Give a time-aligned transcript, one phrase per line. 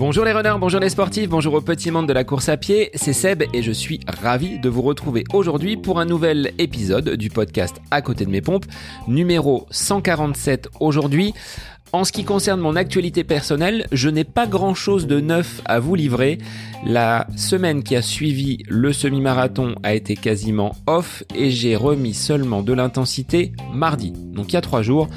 [0.00, 2.90] Bonjour les runners, bonjour les sportifs, bonjour au petit monde de la course à pied,
[2.94, 7.28] c'est Seb et je suis ravi de vous retrouver aujourd'hui pour un nouvel épisode du
[7.28, 8.64] podcast À côté de mes pompes,
[9.08, 11.34] numéro 147 aujourd'hui.
[11.92, 15.80] En ce qui concerne mon actualité personnelle, je n'ai pas grand chose de neuf à
[15.80, 16.38] vous livrer.
[16.86, 22.62] La semaine qui a suivi le semi-marathon a été quasiment off et j'ai remis seulement
[22.62, 25.08] de l'intensité mardi, donc il y a trois jours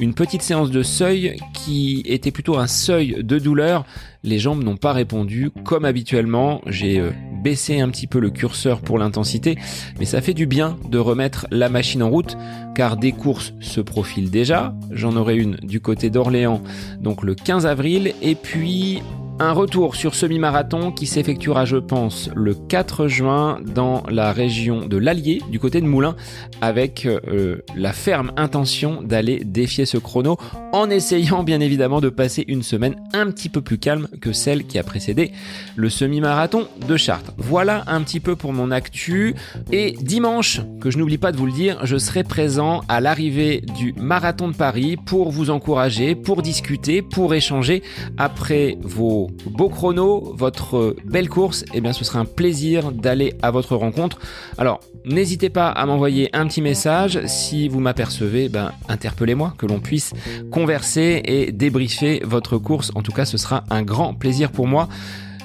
[0.00, 3.84] une petite séance de seuil qui était plutôt un seuil de douleur.
[4.22, 6.60] Les jambes n'ont pas répondu comme habituellement.
[6.66, 7.10] J'ai euh,
[7.42, 9.56] baissé un petit peu le curseur pour l'intensité,
[9.98, 12.36] mais ça fait du bien de remettre la machine en route
[12.74, 14.74] car des courses se profilent déjà.
[14.90, 16.62] J'en aurai une du côté d'Orléans
[17.00, 19.02] donc le 15 avril et puis
[19.40, 24.96] un retour sur semi-marathon qui s'effectuera, je pense, le 4 juin dans la région de
[24.96, 26.16] l'Allier, du côté de Moulins,
[26.60, 30.36] avec euh, la ferme intention d'aller défier ce chrono
[30.72, 34.64] en essayant bien évidemment de passer une semaine un petit peu plus calme que celle
[34.64, 35.32] qui a précédé
[35.76, 37.32] le semi-marathon de Chartres.
[37.36, 39.34] Voilà un petit peu pour mon actu.
[39.72, 43.62] Et dimanche, que je n'oublie pas de vous le dire, je serai présent à l'arrivée
[43.78, 47.82] du marathon de Paris pour vous encourager, pour discuter, pour échanger
[48.16, 53.34] après vos beau chrono, votre belle course, et eh bien ce sera un plaisir d'aller
[53.42, 54.18] à votre rencontre.
[54.56, 59.80] Alors, n'hésitez pas à m'envoyer un petit message si vous m'apercevez, ben interpellez-moi que l'on
[59.80, 60.12] puisse
[60.50, 62.92] converser et débriefer votre course.
[62.94, 64.88] En tout cas, ce sera un grand plaisir pour moi.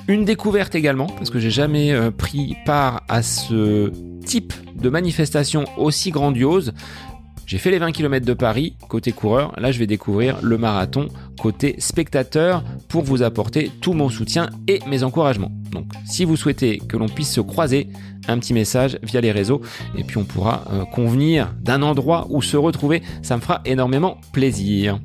[0.08, 3.92] Une découverte également parce que j'ai jamais euh, pris part à ce
[4.26, 6.74] type de manifestation aussi grandiose.
[7.46, 11.08] J'ai fait les 20 km de Paris côté coureur, là je vais découvrir le marathon
[11.40, 15.52] côté spectateur pour vous apporter tout mon soutien et mes encouragements.
[15.72, 17.90] Donc si vous souhaitez que l'on puisse se croiser,
[18.28, 19.62] un petit message via les réseaux
[19.98, 24.18] et puis on pourra euh, convenir d'un endroit où se retrouver, ça me fera énormément
[24.32, 25.00] plaisir.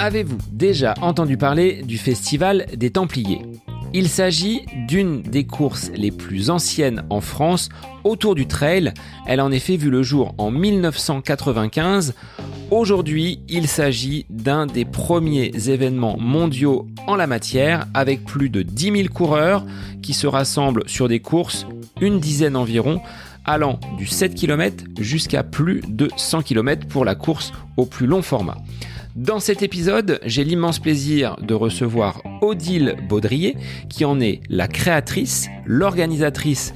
[0.00, 3.42] Avez-vous déjà entendu parler du Festival des Templiers?
[3.92, 7.68] Il s'agit d'une des courses les plus anciennes en France
[8.04, 8.92] autour du trail.
[9.26, 12.14] Elle a en effet vu le jour en 1995.
[12.70, 18.92] Aujourd'hui, il s'agit d'un des premiers événements mondiaux en la matière avec plus de 10
[18.92, 19.66] 000 coureurs
[20.00, 21.66] qui se rassemblent sur des courses,
[22.00, 23.00] une dizaine environ,
[23.44, 28.22] allant du 7 km jusqu'à plus de 100 km pour la course au plus long
[28.22, 28.58] format.
[29.18, 33.56] Dans cet épisode, j'ai l'immense plaisir de recevoir Odile Baudrier,
[33.88, 36.72] qui en est la créatrice, l'organisatrice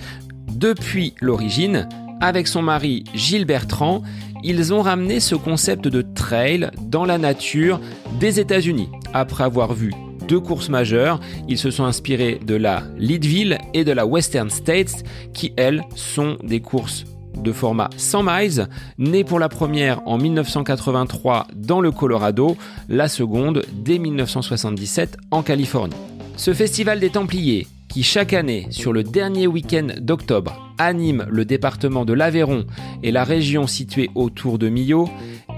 [0.50, 1.88] depuis l'origine.
[2.20, 4.02] Avec son mari Gilles Bertrand,
[4.42, 7.80] ils ont ramené ce concept de trail dans la nature
[8.18, 8.88] des États-Unis.
[9.14, 9.92] Après avoir vu
[10.26, 15.04] deux courses majeures, ils se sont inspirés de la Leadville et de la Western States,
[15.32, 17.04] qui elles sont des courses
[17.36, 22.56] de format 100 miles, née pour la première en 1983 dans le Colorado,
[22.88, 25.96] la seconde dès 1977 en Californie.
[26.36, 32.04] Ce festival des Templiers, qui chaque année, sur le dernier week-end d'octobre, anime le département
[32.04, 32.64] de l'Aveyron
[33.02, 35.08] et la région située autour de Millau,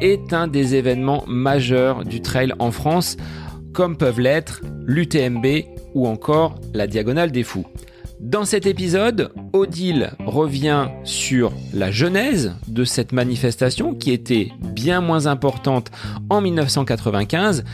[0.01, 3.17] est un des événements majeurs du trail en France,
[3.73, 5.47] comme peuvent l'être l'UTMB
[5.95, 7.67] ou encore la Diagonale des Fous.
[8.25, 15.27] Dans cet épisode, Odile revient sur la genèse de cette manifestation qui était bien moins
[15.27, 15.91] importante
[16.31, 17.65] en 1995,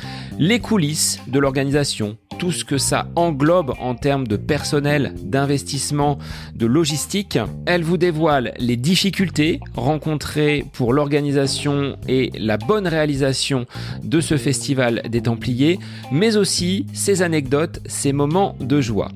[0.40, 6.18] les coulisses de l'organisation, tout ce que ça englobe en termes de personnel, d'investissement,
[6.56, 7.38] de logistique.
[7.64, 13.66] Elle vous dévoile les difficultés rencontrées pour l'organisation et la bonne réalisation
[14.02, 15.78] de ce festival des Templiers,
[16.10, 19.10] mais aussi ses anecdotes, ses moments de joie.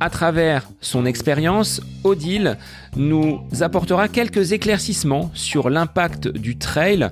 [0.00, 2.58] À travers son expérience, Odile
[2.96, 7.10] nous apportera quelques éclaircissements sur l'impact du trail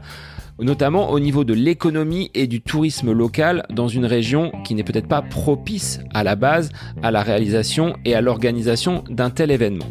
[0.58, 5.08] notamment au niveau de l'économie et du tourisme local dans une région qui n'est peut-être
[5.08, 6.70] pas propice à la base
[7.02, 9.86] à la réalisation et à l'organisation d'un tel événement.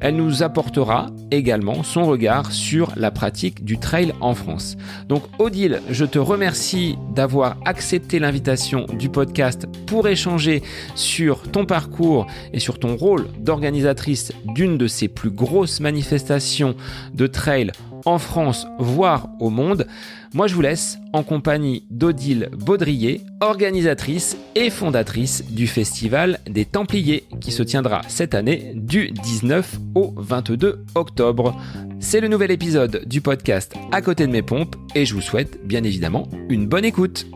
[0.00, 4.76] Elle nous apportera également son regard sur la pratique du trail en France.
[5.08, 10.62] Donc Odile, je te remercie d'avoir accepté l'invitation du podcast pour échanger
[10.94, 16.74] sur ton parcours et sur ton rôle d'organisatrice d'une de ces plus grosses manifestations
[17.14, 17.72] de trail
[18.06, 19.86] en France, voire au monde.
[20.32, 27.24] Moi, je vous laisse en compagnie d'Odile Baudrier, organisatrice et fondatrice du Festival des Templiers,
[27.40, 31.54] qui se tiendra cette année du 19 au 22 octobre.
[32.00, 35.66] C'est le nouvel épisode du podcast À côté de mes pompes, et je vous souhaite
[35.66, 37.26] bien évidemment une bonne écoute.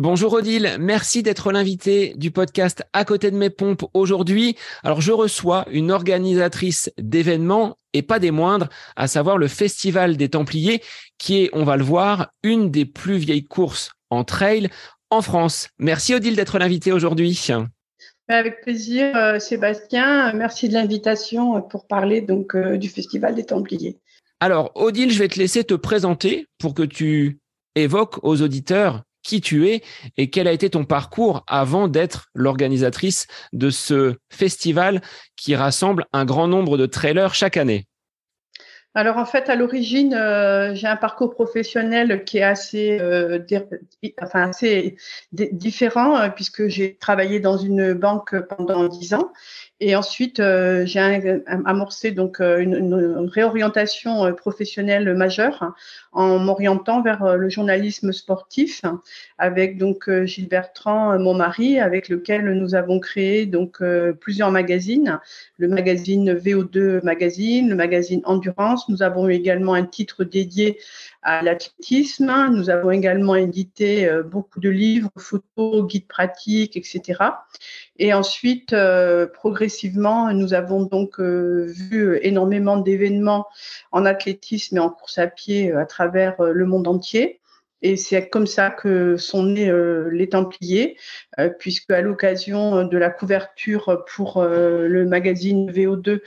[0.00, 4.54] Bonjour Odile, merci d'être l'invité du podcast À côté de mes pompes aujourd'hui.
[4.84, 10.28] Alors je reçois une organisatrice d'événements et pas des moindres, à savoir le Festival des
[10.28, 10.84] Templiers,
[11.18, 14.68] qui est, on va le voir, une des plus vieilles courses en trail
[15.10, 15.68] en France.
[15.80, 17.48] Merci Odile d'être l'invité aujourd'hui.
[18.28, 20.32] Avec plaisir, euh, Sébastien.
[20.32, 23.98] Merci de l'invitation pour parler donc euh, du Festival des Templiers.
[24.38, 27.40] Alors, Odile, je vais te laisser te présenter pour que tu
[27.74, 29.82] évoques aux auditeurs qui tu es
[30.16, 35.02] et quel a été ton parcours avant d'être l'organisatrice de ce festival
[35.36, 37.86] qui rassemble un grand nombre de trailers chaque année?
[38.94, 43.38] Alors en fait, à l'origine, euh, j'ai un parcours professionnel qui est assez, euh,
[45.30, 49.30] différent euh, puisque j'ai travaillé dans une banque pendant dix ans
[49.80, 50.98] et ensuite, euh, j'ai
[51.46, 55.72] amorcé donc euh, une, une, réorientation euh, professionnelle majeure
[56.10, 58.82] en m'orientant vers le journalisme sportif
[59.36, 63.82] avec donc Gilles Bertrand, mon mari, avec lequel nous avons créé donc
[64.18, 65.20] plusieurs magazines,
[65.58, 68.88] le magazine VO2 Magazine, le magazine Endurance.
[68.88, 70.78] Nous avons également un titre dédié
[71.22, 72.32] à l'athlétisme.
[72.52, 77.16] Nous avons également édité beaucoup de livres, photos, guides pratiques, etc.
[77.98, 83.46] Et ensuite, euh, progressivement, nous avons donc euh, vu énormément d'événements
[83.90, 87.40] en athlétisme et en course à pied euh, à travers le monde entier.
[87.82, 89.72] Et c'est comme ça que sont nés
[90.10, 90.96] les Templiers,
[91.58, 96.20] puisque à l'occasion de la couverture pour le magazine VO2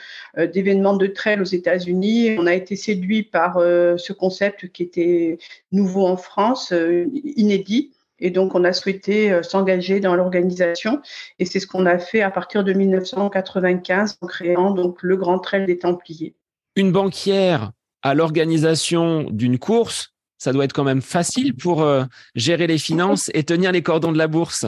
[0.47, 5.37] d'événements de trail aux États-Unis, on a été séduit par ce concept qui était
[5.71, 6.73] nouveau en France,
[7.13, 11.01] inédit et donc, on a souhaité euh, s'engager dans l'organisation.
[11.39, 15.39] Et c'est ce qu'on a fait à partir de 1995 en créant donc le Grand
[15.39, 16.35] Trail des Templiers.
[16.75, 17.71] Une banquière
[18.03, 20.10] à l'organisation d'une course,
[20.41, 22.03] ça doit être quand même facile pour euh,
[22.33, 24.65] gérer les finances et tenir les cordons de la bourse.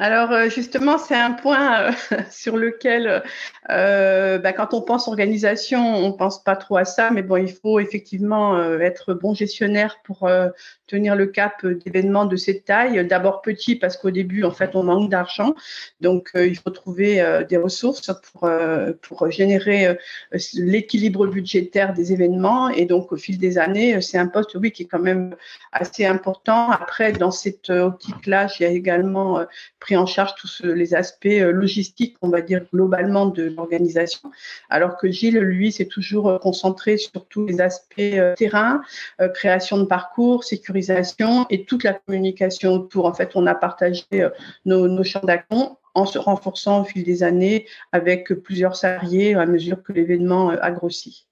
[0.00, 1.90] Alors euh, justement, c'est un point
[2.30, 3.22] sur lequel,
[3.68, 7.80] bah, quand on pense organisation, on pense pas trop à ça, mais bon, il faut
[7.80, 10.28] effectivement être bon gestionnaire pour
[10.88, 13.06] tenir le cap d'événements de cette taille.
[13.06, 15.54] D'abord petit parce qu'au début, en fait, on manque d'argent.
[16.00, 19.96] Donc, euh, il faut trouver euh, des ressources pour, euh, pour générer
[20.54, 22.70] l'équilibre budgétaire des événements.
[22.70, 25.36] Et donc, au fil des années, c'est un poste, oui, qui est quand même
[25.72, 26.70] assez important.
[26.70, 29.44] Après, dans cette optique-là, j'ai également
[29.88, 34.30] pris en charge tous les aspects logistiques, on va dire globalement, de l'organisation.
[34.70, 38.82] Alors que Gilles, lui, s'est toujours concentré sur tous les aspects terrain,
[39.34, 40.78] création de parcours, sécurité
[41.50, 43.06] et toute la communication autour.
[43.06, 44.30] En fait, on a partagé euh,
[44.64, 49.82] nos, champs d'action en se renforçant au fil des années avec plusieurs salariés à mesure
[49.82, 51.26] que l'événement euh, a grossi.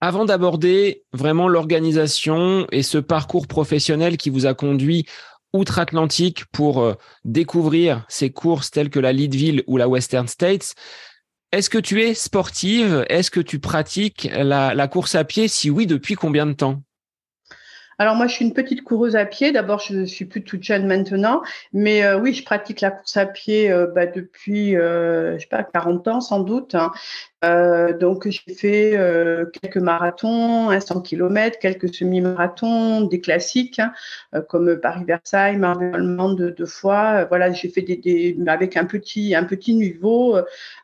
[0.00, 5.06] Avant d'aborder vraiment l'organisation et ce parcours professionnel qui vous a conduit
[5.52, 6.94] outre-Atlantique pour euh,
[7.24, 10.74] découvrir ces courses telles que la Leadville ou la Western States,
[11.52, 13.04] est-ce que tu es sportive?
[13.08, 15.48] Est-ce que tu pratiques la course à pied?
[15.48, 16.82] Si oui, depuis combien de temps?
[18.02, 19.52] Alors moi, je suis une petite coureuse à pied.
[19.52, 21.40] D'abord, je suis plus toute jeune maintenant,
[21.72, 25.46] mais euh, oui, je pratique la course à pied euh, bah, depuis, euh, je sais
[25.46, 26.74] pas, 40 ans sans doute.
[26.74, 26.90] Hein.
[27.44, 28.98] Euh, donc, j'ai fait
[29.60, 33.92] quelques marathons, un 100 km, quelques semi-marathons, des classiques hein,
[34.48, 37.24] comme Paris-Versailles, Marvel de deux fois.
[37.26, 40.38] voilà, j'ai fait des, avec un petit, un petit niveau,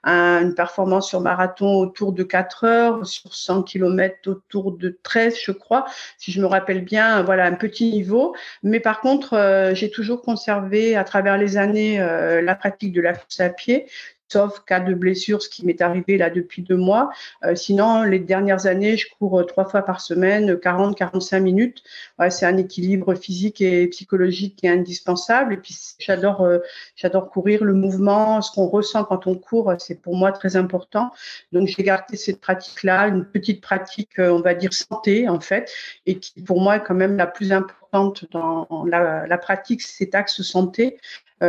[0.05, 5.53] une performance sur marathon autour de 4 heures, sur 100 km autour de 13, je
[5.53, 5.85] crois,
[6.17, 7.08] si je me rappelle bien.
[7.25, 8.35] Voilà, un petit niveau.
[8.63, 13.41] Mais par contre, j'ai toujours conservé à travers les années la pratique de la course
[13.41, 13.87] à pied
[14.29, 17.11] sauf cas de blessure, ce qui m'est arrivé là depuis deux mois.
[17.45, 21.83] Euh, sinon, les dernières années, je cours euh, trois fois par semaine, 40-45 minutes.
[22.31, 25.55] c'est un équilibre physique et psychologique qui est indispensable.
[25.55, 26.59] Et puis, j'adore, euh,
[26.97, 31.11] j'adore courir, le mouvement, ce qu'on ressent quand on court, c'est pour moi très important.
[31.53, 35.73] Donc, j'ai gardé cette pratique-là, une petite pratique, on va dire santé en fait,
[36.07, 40.15] et qui pour moi est quand même la plus importante dans la, la pratique, cet
[40.15, 40.99] axe santé,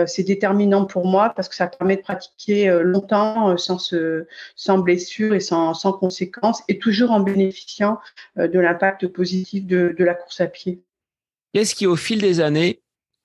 [0.08, 3.94] c'est déterminant pour moi parce que ça permet de pratiquer euh, longtemps euh, sans,
[4.56, 8.00] sans blessure et sans, sans conséquences et toujours en bénéficiant
[8.36, 10.82] de l'impact positif de la course à pied.
[11.54, 12.82] Qu'est-ce qui, au fil des années,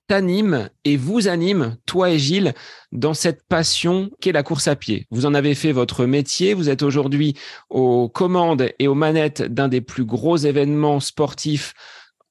[0.07, 2.53] t'anime et vous anime, toi et Gilles,
[2.91, 5.07] dans cette passion qu'est la course à pied?
[5.11, 7.35] Vous en avez fait votre métier, vous êtes aujourd'hui
[7.69, 11.73] aux commandes et aux manettes d'un des plus gros événements sportifs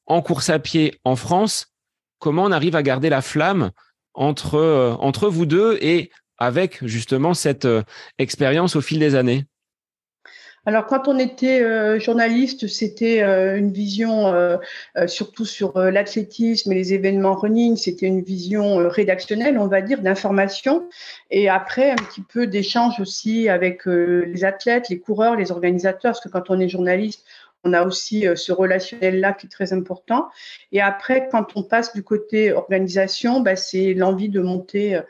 [0.06, 1.74] en course à pied en France.
[2.18, 3.70] Comment on arrive à garder la flamme
[4.14, 7.82] entre, euh, entre vous deux et avec justement cette euh,
[8.18, 9.44] expérience au fil des années.
[10.66, 14.32] Alors quand on était euh, journaliste, c'était une vision
[15.06, 20.88] surtout sur l'athlétisme et les événements running, c'était une vision rédactionnelle, on va dire, d'information,
[21.30, 26.20] et après un petit peu d'échange aussi avec les athlètes, les coureurs, les organisateurs, parce
[26.20, 27.26] que quand on est journaliste,
[27.64, 30.28] on a aussi ce relationnel-là qui est très important.
[30.72, 35.02] Et après, quand on passe du côté organisation, bah, c'est l'envie de monter euh,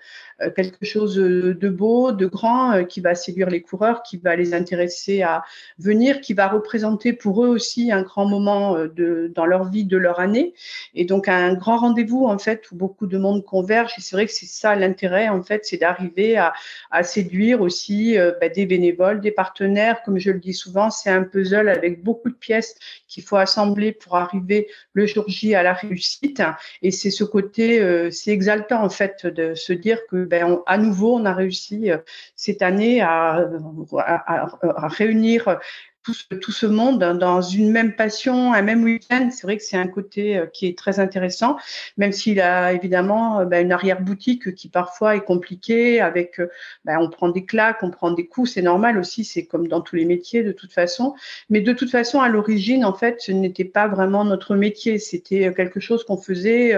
[0.56, 4.54] quelque chose de beau, de grand, euh, qui va séduire les coureurs, qui va les
[4.54, 5.42] intéresser à
[5.78, 9.84] venir, qui va représenter pour eux aussi un grand moment euh, de, dans leur vie,
[9.84, 10.54] de leur année.
[10.94, 13.92] Et donc un grand rendez-vous en fait où beaucoup de monde converge.
[13.98, 16.52] Et c'est vrai que c'est ça l'intérêt en fait, c'est d'arriver à,
[16.90, 20.02] à, séduire aussi bah, des bénévoles, des partenaires.
[20.04, 22.76] Comme je le dis souvent, c'est un puzzle avec beaucoup de pièces
[23.08, 26.42] qu'il faut assembler pour arriver le jour J à la réussite.
[26.82, 31.16] Et c'est ce côté, c'est exaltant en fait de se dire que ben, à nouveau,
[31.16, 31.98] on a réussi euh,
[32.36, 33.48] cette année à,
[33.96, 35.58] à réunir
[36.04, 39.30] tout ce, monde dans une même passion, un même week-end.
[39.32, 41.56] C'est vrai que c'est un côté euh, qui est très intéressant,
[41.96, 46.50] même s'il a évidemment euh, ben, une arrière-boutique qui parfois est compliquée, avec euh,
[46.84, 49.80] ben, on prend des claques, on prend des coups, c'est normal aussi, c'est comme dans
[49.80, 51.14] tous les métiers de toute façon.
[51.48, 55.52] Mais de toute façon, à l'origine, en fait, ce n'était pas vraiment notre métier, c'était
[55.54, 56.74] quelque chose qu'on faisait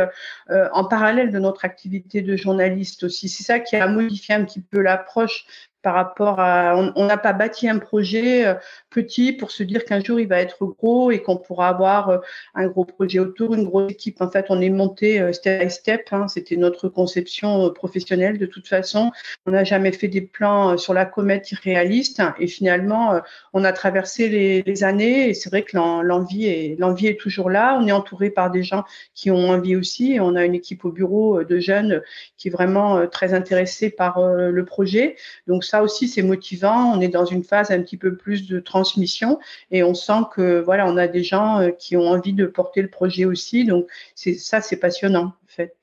[0.49, 3.29] en parallèle de notre activité de journaliste aussi.
[3.29, 5.47] C'est ça qui a modifié un petit peu l'approche
[5.87, 6.75] par rapport à.
[6.97, 8.55] On n'a pas bâti un projet euh,
[8.91, 12.19] petit pour se dire qu'un jour il va être gros et qu'on pourra avoir euh,
[12.57, 14.21] un gros projet autour, une grosse équipe.
[14.21, 16.09] En fait, on est monté euh, step by step.
[16.11, 16.27] Hein.
[16.27, 19.13] C'était notre conception professionnelle de toute façon.
[19.47, 23.21] On n'a jamais fait des plans sur la comète irréalistes et finalement,
[23.53, 27.79] on a traversé les, années et c'est vrai que l'envie est, est toujours là.
[27.81, 28.83] On est entouré par des gens
[29.15, 32.03] qui ont envie aussi on a une équipe au bureau de jeunes
[32.37, 35.15] qui est vraiment très intéressée par le projet.
[35.47, 36.93] Donc ça, aussi, c'est motivant.
[36.93, 39.39] On est dans une phase un petit peu plus de transmission
[39.71, 42.83] et on sent que voilà, on a des gens euh, qui ont envie de porter
[42.83, 43.65] le projet aussi.
[43.65, 45.75] Donc, c'est ça, c'est passionnant, en fait.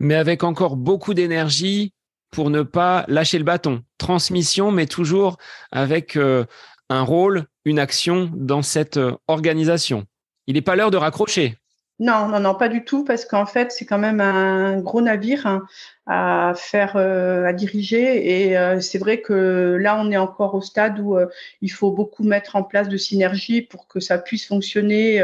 [0.00, 1.92] Mais avec encore beaucoup d'énergie
[2.30, 3.82] pour ne pas lâcher le bâton.
[3.98, 5.36] Transmission, mais toujours
[5.70, 6.44] avec euh,
[6.88, 10.06] un rôle, une action dans cette euh, organisation.
[10.46, 11.56] Il n'est pas l'heure de raccrocher.
[12.02, 15.46] Non, non, non, pas du tout, parce qu'en fait, c'est quand même un gros navire
[15.46, 15.62] hein,
[16.06, 18.48] à faire, euh, à diriger.
[18.48, 21.26] Et euh, c'est vrai que là, on est encore au stade où euh,
[21.60, 25.22] il faut beaucoup mettre en place de synergie pour que ça puisse fonctionner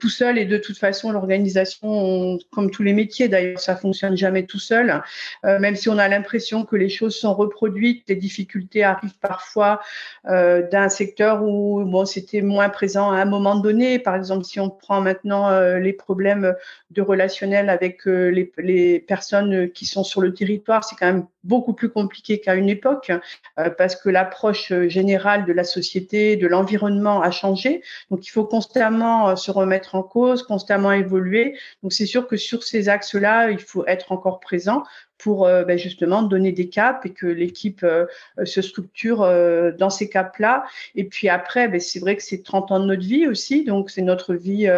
[0.00, 0.38] tout seul.
[0.38, 5.02] Et de toute façon, l'organisation, comme tous les métiers d'ailleurs, ça fonctionne jamais tout seul.
[5.44, 9.80] même si on a l'impression que les choses sont reproduites, les difficultés arrivent parfois
[10.24, 13.98] d'un secteur où bon, c'était moins présent à un moment donné.
[13.98, 16.54] Par exemple, si on prend maintenant les problèmes
[16.90, 21.72] de relationnel avec les, les personnes qui sont sur le territoire, c'est quand même beaucoup
[21.72, 23.10] plus compliqué qu'à une époque
[23.58, 27.82] euh, parce que l'approche générale de la société, de l'environnement a changé.
[28.10, 31.56] Donc il faut constamment euh, se remettre en cause, constamment évoluer.
[31.82, 34.84] Donc c'est sûr que sur ces axes-là, il faut être encore présent
[35.22, 38.06] pour euh, ben, justement donner des caps et que l'équipe euh,
[38.44, 40.64] se structure euh, dans ces caps-là.
[40.96, 43.90] Et puis après, ben, c'est vrai que c'est 30 ans de notre vie aussi, donc
[43.90, 44.68] c'est notre vie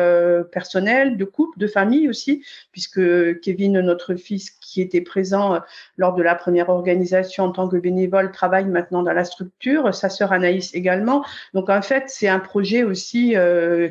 [0.52, 3.00] personnelle, de couple, de famille aussi, puisque
[3.40, 5.60] Kevin, notre fils qui était présent
[5.96, 10.08] lors de la première organisation en tant que bénévole, travaille maintenant dans la structure, sa
[10.08, 11.24] sœur Anaïs également.
[11.52, 13.34] Donc en fait, c'est un projet aussi,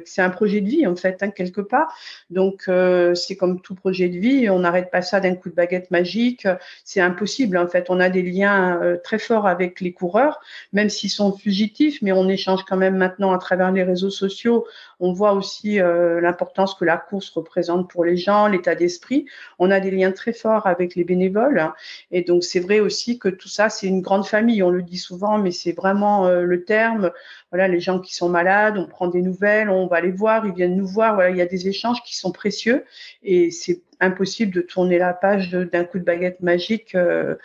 [0.06, 1.94] c'est un projet de vie en fait, hein, quelque part.
[2.30, 2.70] Donc
[3.16, 6.48] c'est comme tout projet de vie, on n'arrête pas ça d'un coup de baguette magique
[6.84, 7.58] c'est impossible.
[7.58, 10.40] En fait, on a des liens euh, très forts avec les coureurs,
[10.72, 14.66] même s'ils sont fugitifs, mais on échange quand même maintenant à travers les réseaux sociaux.
[15.00, 19.26] On voit aussi euh, l'importance que la course représente pour les gens, l'état d'esprit.
[19.60, 21.72] On a des liens très forts les bénévoles.
[22.12, 24.64] Et donc, c'est vrai aussi que tout ça, c'est une grande famille.
[24.64, 27.12] On le dit souvent, mais c'est vraiment euh, le terme.
[27.52, 30.54] Voilà, les gens qui sont malades, on prend des nouvelles, on va les voir, ils
[30.54, 31.16] viennent nous voir.
[31.16, 32.86] Voilà, il y a des échanges qui sont précieux
[33.24, 37.36] et c'est impossible de tourner la page d'un coup de baguette magique euh,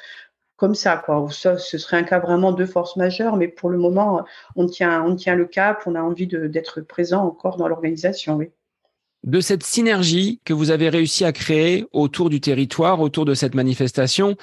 [0.56, 1.28] comme ça, quoi.
[1.30, 4.24] ça, ce serait un cas vraiment de force majeure, mais pour le moment,
[4.56, 8.50] on tient, on tient le cap, on a envie d'être présent encore dans l'organisation, oui.
[9.28, 13.54] De cette synergie que vous avez réussi à créer autour du territoire, autour de cette
[13.54, 14.38] manifestation,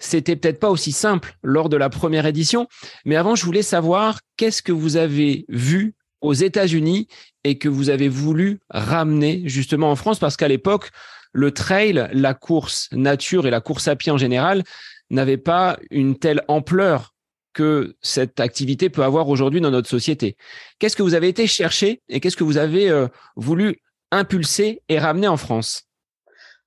[0.00, 2.66] c'était peut-être pas aussi simple lors de la première édition,
[3.04, 7.06] mais avant, je voulais savoir qu'est-ce que vous avez vu aux États-Unis
[7.44, 10.90] et que vous avez voulu ramener justement en France, parce qu'à l'époque,
[11.32, 14.64] le trail, la course nature et la course à pied en général
[15.10, 17.14] n'avaient pas une telle ampleur
[17.52, 20.36] que cette activité peut avoir aujourd'hui dans notre société.
[20.80, 23.06] Qu'est-ce que vous avez été chercher et qu'est-ce que vous avez euh,
[23.36, 25.87] voulu impulser et ramener en France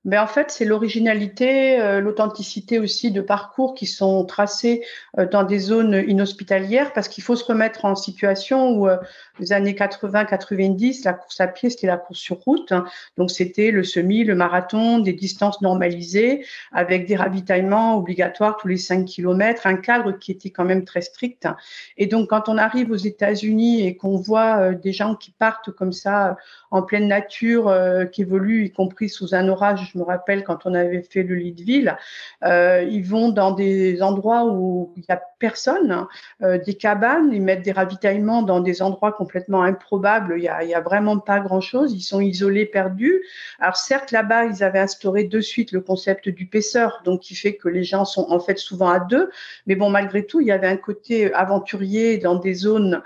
[0.04, 4.84] mais en fait, c'est l'originalité, euh, l'authenticité aussi de parcours qui sont tracés
[5.20, 8.98] euh, dans des zones inhospitalières parce qu'il faut se remettre en situation où euh,
[9.38, 12.72] les années 80-90, la course à pied, c'était la course sur route.
[12.72, 12.86] Hein.
[13.18, 18.78] donc, c'était le semi, le marathon, des distances normalisées avec des ravitaillements obligatoires tous les
[18.78, 21.48] 5 km, un cadre qui était quand même très strict.
[21.98, 25.94] Et donc, quand on arrive aux États-Unis et qu'on voit des gens qui partent comme
[25.94, 26.38] ça
[26.72, 27.74] en pleine nature,
[28.12, 31.36] qui évoluent, y compris sous un orage, je me rappelle quand on avait fait le
[31.36, 31.98] lit de ville,
[32.44, 36.06] euh, ils vont dans des endroits où il n'y a personne,
[36.42, 40.78] euh, des cabanes, ils mettent des ravitaillements dans des endroits complètement improbables, il n'y a,
[40.78, 43.22] a, vraiment pas grand-chose, ils sont isolés, perdus.
[43.60, 47.56] Alors certes, là-bas, ils avaient instauré de suite le concept du paisseur, donc qui fait
[47.56, 49.30] que les gens sont en fait souvent à deux,
[49.66, 53.02] mais bon, malgré tout, il y avait un côté aventurier dans des zones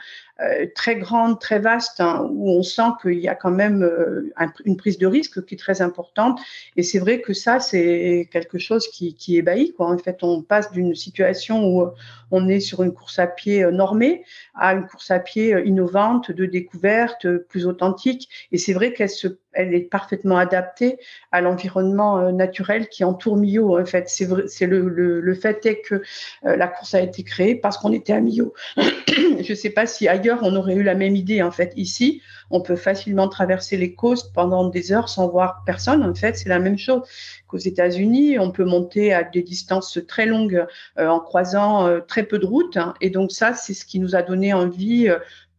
[0.75, 4.33] très grande, très vaste, hein, où on sent qu'il y a quand même euh,
[4.65, 6.39] une prise de risque qui est très importante.
[6.75, 9.73] Et c'est vrai que ça, c'est quelque chose qui, ébahit.
[9.79, 11.87] En fait, on passe d'une situation où
[12.31, 14.23] on est sur une course à pied euh, normée
[14.55, 18.29] à une course à pied innovante, de découverte, plus authentique.
[18.51, 20.97] Et c'est vrai qu'elle est parfaitement adaptée
[21.31, 23.77] à l'environnement naturel qui entoure Millau.
[23.77, 26.01] En fait, c'est le, fait est que
[26.43, 28.53] la course a été créée parce qu'on était à Millau.
[28.77, 31.41] Je ne sais pas si ailleurs on aurait eu la même idée.
[31.41, 36.03] En fait, ici, on peut facilement traverser les côtes pendant des heures sans voir personne.
[36.03, 37.01] En fait, c'est la même chose
[37.47, 38.39] qu'aux États-Unis.
[38.39, 40.65] On peut monter à des distances très longues
[40.97, 42.77] euh, en croisant euh, très peu de routes.
[43.01, 45.09] Et donc ça, c'est ce qui nous a donné envie.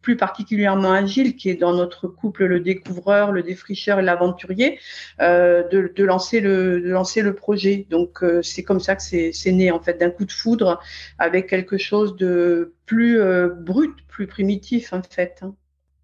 [0.07, 4.79] Euh, plus particulièrement agile, qui est dans notre couple le découvreur, le défricheur et l'aventurier,
[5.19, 7.87] de, lancer le, de lancer le projet.
[7.91, 10.79] Donc c'est comme ça que c'est né en fait d'un coup de foudre
[11.19, 13.21] avec quelque chose de plus
[13.59, 15.41] brut, plus primitif en fait.
[15.43, 15.55] Hein.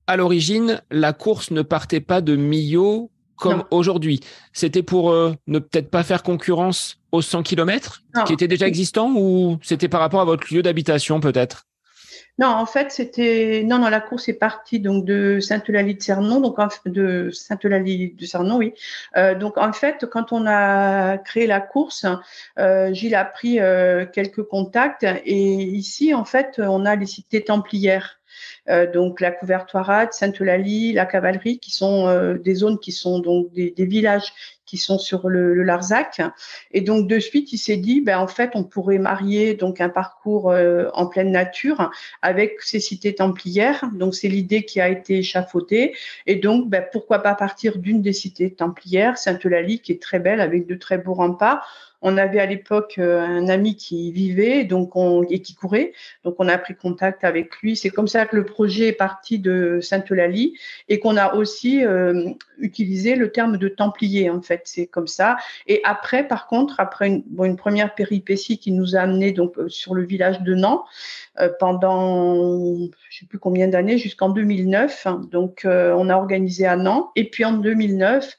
[0.09, 4.21] À l'origine, la course ne partait pas de Millau comme aujourd'hui.
[4.53, 9.13] C'était pour euh, ne peut-être pas faire concurrence aux 100 km qui étaient déjà existants
[9.17, 11.67] ou c'était par rapport à votre lieu d'habitation peut-être?
[12.39, 16.41] Non, en fait, c'était non, non, la course est partie donc de Sainte-Eulalie de Cernon,
[16.41, 18.73] donc de Sainte-Eulalie de Cernon, oui.
[19.19, 22.07] Euh, donc en fait, quand on a créé la course,
[22.59, 27.45] euh, Gilles a pris euh, quelques contacts et ici, en fait, on a les cités
[27.45, 28.18] templières.
[28.71, 33.75] Euh, donc la Couvertoirade, Sainte-Eulalie, la Cavalerie, qui sont des zones qui sont donc des
[33.87, 34.33] villages
[34.73, 36.23] qui sont sur le, Larzac.
[36.71, 39.91] Et donc de suite, il s'est dit, ben en fait, on pourrait marier donc un
[39.91, 41.91] parcours euh, en pleine nature
[42.23, 43.91] avec ces cités templières.
[43.93, 45.95] Donc c'est l'idée qui a été échafaudée.
[46.27, 50.41] Et donc, ben, pourquoi pas partir d'une des cités templières, Sainte-Eulalie, qui est très belle
[50.41, 54.97] avec de très beaux remparts on avait à l'époque euh, un ami qui vivait donc
[54.97, 55.93] on, et qui courait.
[56.25, 57.77] Donc on a pris contact avec lui.
[57.77, 62.31] C'est comme ça que le projet est parti de Sainte-Eulalie et qu'on a aussi euh,
[62.59, 64.62] utilisé le terme de templier en fait.
[64.65, 65.37] C'est comme ça.
[65.69, 69.69] Et après, par contre, après une, une première péripétie qui nous a amené donc euh,
[69.69, 70.85] sur le village de Nantes
[71.59, 72.77] pendant
[73.09, 75.07] je sais plus combien d'années jusqu'en 2009.
[75.31, 78.37] Donc on a organisé à Nantes et puis en 2009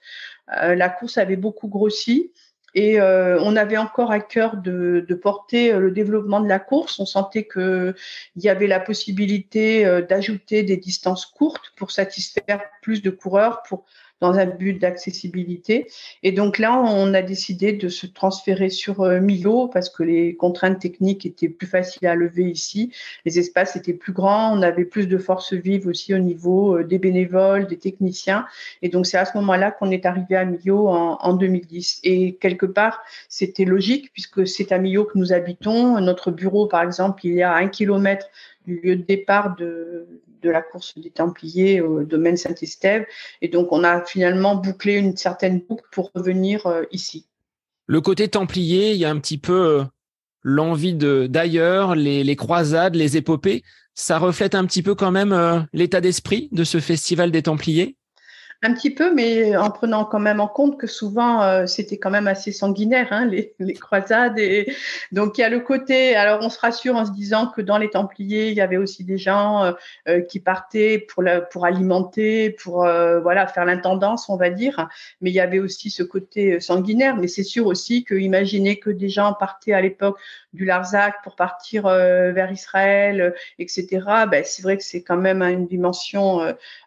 [0.48, 2.32] la course avait beaucoup grossi
[2.76, 6.60] et euh, on avait encore à cœur de, de, porter euh, le développement de la
[6.60, 7.00] course.
[7.00, 7.94] On sentait qu'il
[8.38, 13.86] y avait la possibilité euh, d'ajouter des distances courtes pour satisfaire plus de coureurs, pour
[14.24, 15.88] dans un but d'accessibilité.
[16.24, 20.38] Et donc là, on a décidé de se transférer sur euh, Milo parce que les
[20.38, 22.94] contraintes techniques étaient plus faciles à lever ici.
[23.26, 26.84] Les espaces étaient plus grands, on avait plus de forces vives aussi au niveau euh,
[26.86, 28.46] des bénévoles, des techniciens.
[28.82, 32.00] Et donc c'est à ce moment-là qu'on est arrivé à Millau en, en 2010.
[32.06, 36.00] Et quelque part, c'était logique puisque c'est à Millau que nous habitons.
[36.00, 38.28] Notre bureau, par exemple, il y a un kilomètre
[38.66, 40.08] du lieu de départ de,
[40.44, 43.06] de la course des Templiers au domaine Saint-Estève.
[43.42, 47.26] Et donc, on a finalement bouclé une certaine boucle pour revenir euh, ici.
[47.88, 49.84] Le côté Templier, il y a un petit peu euh,
[50.42, 53.64] l'envie d'ailleurs, les, les, croisades, les épopées.
[53.94, 57.96] Ça reflète un petit peu quand même euh, l'état d'esprit de ce festival des Templiers?
[58.64, 62.10] Un petit peu, mais en prenant quand même en compte que souvent euh, c'était quand
[62.10, 64.40] même assez sanguinaire, hein, les, les, croisades.
[64.40, 64.74] Et
[65.12, 66.16] donc il y a le côté.
[66.16, 69.04] Alors on se rassure en se disant que dans les Templiers il y avait aussi
[69.04, 69.72] des gens euh,
[70.08, 74.88] euh qui partaient pour la, pour alimenter, pour euh, voilà faire l'intendance, on va dire.
[75.20, 77.18] Mais il y avait aussi ce côté sanguinaire.
[77.18, 80.18] Mais c'est sûr aussi que imaginez que des gens partaient à l'époque
[80.54, 83.88] du Larzac pour partir vers Israël, etc.
[84.30, 86.42] Ben, c'est vrai que c'est quand même une dimension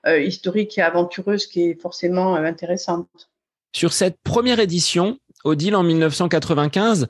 [0.07, 3.31] historique et aventureuse qui est forcément euh, intéressante.
[3.75, 7.09] Sur cette première édition, Odile en 1995,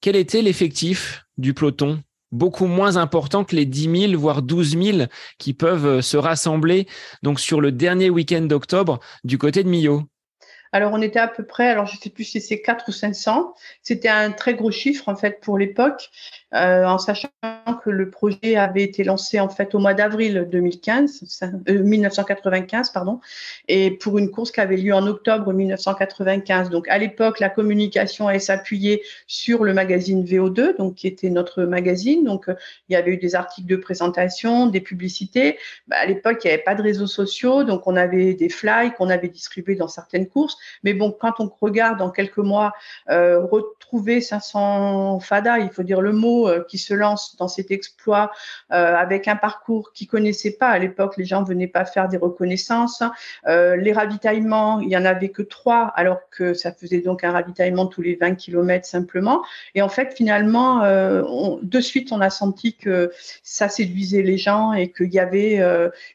[0.00, 2.02] quel était l'effectif du peloton?
[2.32, 4.98] Beaucoup moins important que les 10 000, voire 12 000
[5.38, 6.86] qui peuvent euh, se rassembler
[7.22, 10.02] donc sur le dernier week-end d'octobre du côté de Millau?
[10.72, 13.54] Alors, on était à peu près, alors je sais plus si c'est 4 ou 500.
[13.82, 16.10] C'était un très gros chiffre, en fait, pour l'époque,
[16.54, 17.28] euh, en sachant
[17.82, 23.20] que le projet avait été lancé, en fait, au mois d'avril 2015, 1995, euh, pardon,
[23.68, 26.68] et pour une course qui avait lieu en octobre 1995.
[26.68, 31.62] Donc, à l'époque, la communication allait s'appuyer sur le magazine VO2, donc, qui était notre
[31.62, 32.24] magazine.
[32.24, 32.54] Donc, euh,
[32.88, 35.58] il y avait eu des articles de présentation, des publicités.
[35.88, 38.94] Bah, à l'époque, il n'y avait pas de réseaux sociaux, donc on avait des flyers
[38.94, 40.58] qu'on avait distribués dans certaines courses.
[40.84, 42.72] Mais bon, quand on regarde dans quelques mois,
[43.08, 48.30] retrouver 500 FADA, il faut dire le mot, euh, qui se lance dans cet exploit
[48.72, 52.16] euh, avec un parcours qu'ils connaissaient pas à l'époque, les gens venaient pas faire des
[52.16, 53.02] reconnaissances.
[53.46, 57.86] les ravitaillements, il y en avait que trois, alors que ça faisait donc un ravitaillement
[57.86, 59.42] tous les 20 km simplement.
[59.74, 64.90] Et en fait, finalement, de suite, on a senti que ça séduisait les gens et
[64.90, 65.60] qu'il y avait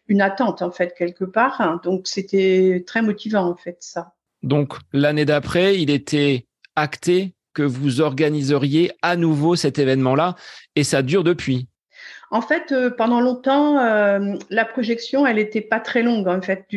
[0.08, 1.82] une attente en fait quelque part.
[1.84, 4.13] Donc c'était très motivant en fait ça.
[4.44, 10.36] Donc l'année d'après, il était acté que vous organiseriez à nouveau cet événement-là
[10.76, 11.67] et ça dure depuis.
[12.30, 16.28] En fait, euh, pendant longtemps, euh, la projection, elle n'était pas très longue.
[16.28, 16.67] En fait,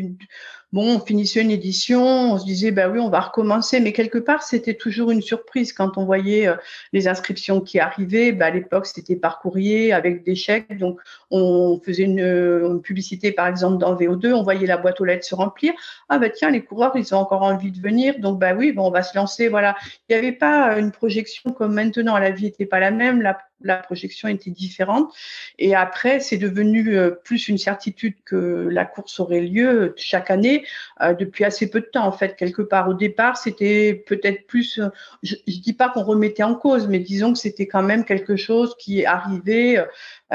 [0.73, 2.03] bon, on finissait une édition,
[2.33, 5.73] on se disait, bah oui, on va recommencer, mais quelque part, c'était toujours une surprise
[5.73, 6.57] quand on voyait euh,
[6.93, 8.33] les inscriptions qui arrivaient.
[8.33, 13.47] Bah, à l'époque, c'était par courrier avec des chèques, donc on faisait une, publicité, par
[13.47, 15.73] exemple, dans VO2, on voyait la boîte aux lettres se remplir.
[16.09, 18.87] Ah bah tiens, les coureurs, ils ont encore envie de venir, donc bah oui, bon,
[18.87, 19.49] on va se lancer.
[19.49, 19.77] Voilà,
[20.09, 22.19] il n'y avait pas une projection comme maintenant.
[22.19, 23.23] La vie n'était pas la même.
[23.63, 25.13] La projection était différente.
[25.59, 30.65] Et après, c'est devenu euh, plus une certitude que la course aurait lieu chaque année
[31.03, 32.89] euh, depuis assez peu de temps, en fait, quelque part.
[32.89, 34.89] Au départ, c'était peut-être plus, euh,
[35.23, 38.37] je, ne dis pas qu'on remettait en cause, mais disons que c'était quand même quelque
[38.37, 39.85] chose qui arrivait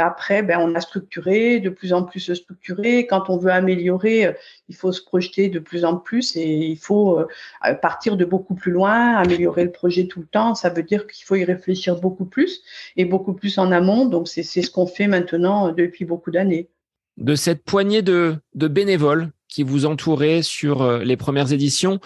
[0.03, 3.08] après, ben, on a structuré, de plus en plus structuré.
[3.08, 4.34] Quand on veut améliorer, euh,
[4.69, 8.55] il faut se projeter de plus en plus et il faut euh, partir de beaucoup
[8.55, 10.55] plus loin, améliorer le projet tout le temps.
[10.55, 12.62] Ça veut dire qu'il faut y réfléchir beaucoup plus
[12.97, 14.05] et beaucoup plus en amont.
[14.05, 16.69] Donc, c'est ce qu'on fait maintenant depuis beaucoup d'années.
[17.17, 22.01] De cette poignée de, de bénévoles qui vous entouraient sur euh, les premières éditions,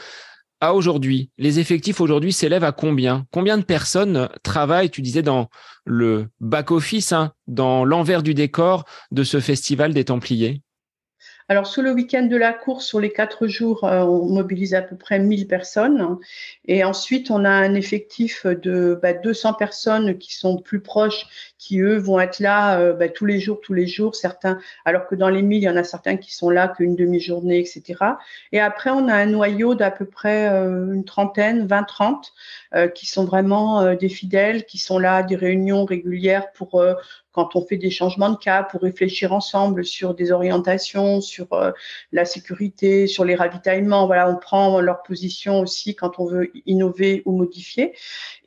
[0.61, 3.25] à aujourd'hui, les effectifs aujourd'hui s'élèvent à combien?
[3.31, 5.49] Combien de personnes travaillent, tu disais, dans
[5.85, 10.61] le back-office, hein, dans l'envers du décor de ce festival des Templiers?
[11.51, 14.83] Alors, sous le week-end de la course, sur les quatre jours, euh, on mobilise à
[14.83, 16.19] peu près 1000 personnes.
[16.67, 21.25] Et ensuite, on a un effectif de 200 bah, personnes qui sont plus proches,
[21.57, 24.13] qui eux vont être là euh, bah, tous les jours, tous les jours.
[24.13, 26.95] Certains, alors que dans les 1000, il y en a certains qui sont là qu'une
[26.95, 27.95] demi-journée, etc.
[28.51, 32.31] Et après, on a un noyau d'à peu près euh, une trentaine, 20-30,
[32.93, 36.83] qui sont vraiment des fidèles, qui sont là à des réunions régulières pour
[37.31, 41.71] quand on fait des changements de cap pour réfléchir ensemble sur des orientations, sur euh,
[42.11, 44.07] la sécurité, sur les ravitaillements.
[44.07, 47.93] Voilà, on prend leur position aussi quand on veut innover ou modifier.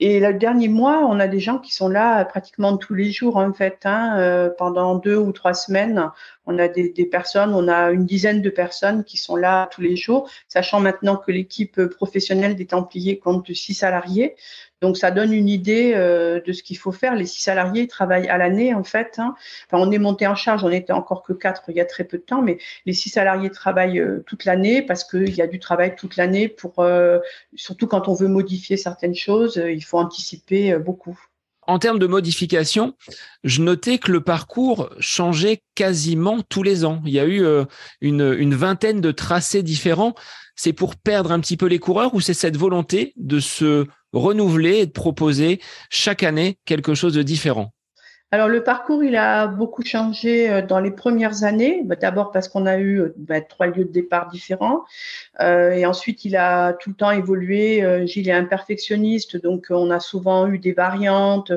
[0.01, 3.37] Et le dernier mois, on a des gens qui sont là pratiquement tous les jours
[3.37, 6.11] en fait, hein, euh, pendant deux ou trois semaines.
[6.47, 9.81] On a des, des, personnes, on a une dizaine de personnes qui sont là tous
[9.81, 14.35] les jours, sachant maintenant que l'équipe professionnelle des Templiers compte six salariés.
[14.83, 17.15] Donc ça donne une idée euh, de ce qu'il faut faire.
[17.15, 19.15] Les six salariés travaillent à l'année en fait.
[19.19, 19.37] Hein.
[19.71, 22.19] On est monté en charge, on n'était encore que quatre il y a très peu
[22.19, 25.61] de temps, mais les six salariés travaillent euh, toute l'année parce qu'il y a du
[25.61, 27.21] travail toute l'année pour, euh,
[27.55, 31.19] surtout quand on veut modifier certaines choses, il faut anticiper beaucoup.
[31.69, 32.97] En termes de modification,
[33.45, 37.01] je notais que le parcours changeait quasiment tous les ans.
[37.07, 37.47] Il y a eu
[38.01, 40.15] une vingtaine de tracés différents.
[40.57, 44.79] C'est pour perdre un petit peu les coureurs ou c'est cette volonté de se renouveler
[44.79, 47.73] et de proposer chaque année quelque chose de différent
[48.35, 51.83] alors le parcours, il a beaucoup changé euh, dans les premières années.
[51.85, 54.85] Bah, d'abord parce qu'on a eu euh, bah, trois lieux de départ différents,
[55.41, 58.07] euh, et ensuite il a tout le temps évolué.
[58.07, 61.53] Gilles est un perfectionniste, donc on a souvent eu des variantes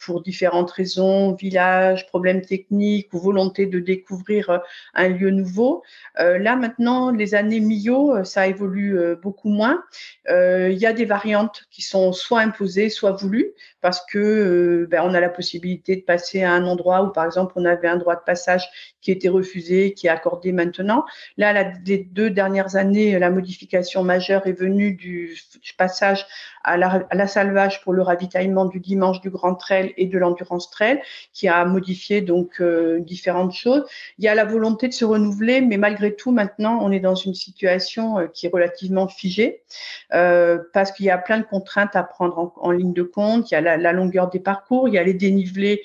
[0.00, 4.60] pour différentes raisons, village, problèmes techniques ou volonté de découvrir
[4.94, 5.82] un lieu nouveau.
[6.16, 9.82] là maintenant, les années Millau, ça évolue beaucoup moins.
[10.28, 15.14] Il y a des variantes qui sont soit imposées, soit voulues, parce que ben, on
[15.14, 18.16] a la possibilité de passer à un endroit où, par exemple, on avait un droit
[18.16, 18.68] de passage
[19.00, 21.04] qui était refusé, qui est accordé maintenant.
[21.36, 25.36] Là, les deux dernières années, la modification majeure est venue du
[25.78, 26.26] passage
[26.64, 30.18] à la, à la, salvage pour le ravitaillement du dimanche du Grand Trail et de
[30.18, 31.00] l'Endurance Trail,
[31.32, 33.84] qui a modifié donc euh, différentes choses.
[34.18, 37.14] Il y a la volonté de se renouveler, mais malgré tout, maintenant, on est dans
[37.14, 39.62] une situation euh, qui est relativement figée,
[40.12, 43.50] euh, parce qu'il y a plein de contraintes à prendre en, en, ligne de compte.
[43.50, 45.82] Il y a la, la, longueur des parcours, il y a les dénivelés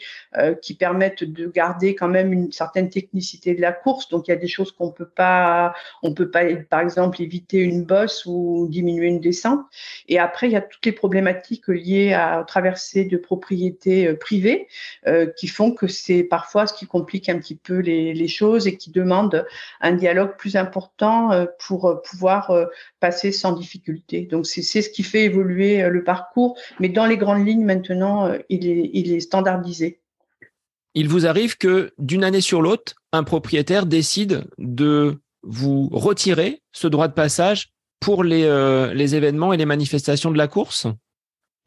[0.62, 4.10] qui permettent de garder quand même une certaine technicité de la course.
[4.10, 7.60] Donc, il y a des choses qu'on peut pas, on peut pas, par exemple, éviter
[7.60, 9.62] une bosse ou diminuer une descente.
[10.08, 14.68] Et après, il y a toutes les problématiques liées à traverser de propriétés euh, privées
[15.08, 18.68] euh, qui font que c'est parfois ce qui complique un petit peu les, les, choses
[18.68, 19.46] et qui demande
[19.82, 22.52] un dialogue plus important euh, pour pouvoir
[23.00, 24.22] passer sans difficulté.
[24.22, 26.58] Donc, c'est ce qui fait évoluer le parcours.
[26.80, 30.00] Mais dans les grandes lignes, maintenant, il est, il est standardisé
[30.96, 36.88] il vous arrive que d'une année sur l'autre, un propriétaire décide de vous retirer ce
[36.88, 40.88] droit de passage pour les, euh, événements et les manifestations de la course?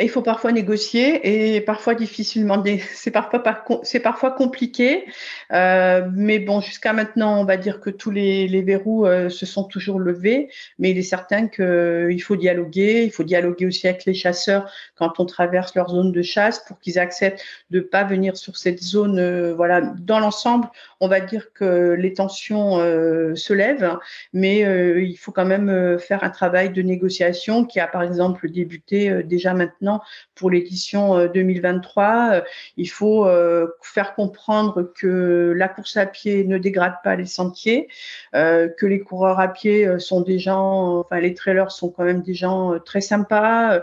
[0.00, 2.62] Il faut parfois négocier et parfois difficilement.
[2.94, 3.42] C'est parfois
[3.82, 5.06] c'est parfois compliqué,
[5.52, 9.44] euh, mais bon, jusqu'à maintenant, on va dire que tous les, les verrous euh, se
[9.44, 10.50] sont toujours levés.
[10.78, 13.04] Mais il est certain qu'il euh, faut dialoguer.
[13.04, 16.78] Il faut dialoguer aussi avec les chasseurs quand on traverse leur zone de chasse pour
[16.78, 19.18] qu'ils acceptent de pas venir sur cette zone.
[19.18, 20.68] Euh, voilà, dans l'ensemble,
[21.00, 23.98] on va dire que les tensions euh, se lèvent,
[24.32, 29.22] mais il faut quand même faire un travail de négociation qui a par exemple débuté
[29.24, 29.87] déjà maintenant
[30.34, 32.04] pour l'édition 2023.
[32.04, 32.40] Euh, euh,
[32.76, 37.88] il faut euh, faire comprendre que la course à pied ne dégrade pas les sentiers,
[38.32, 42.34] que les coureurs à pied sont des gens, enfin les trailers sont quand même des
[42.34, 43.80] gens très sympas,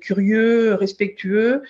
[0.00, 1.62] curieux, respectueux.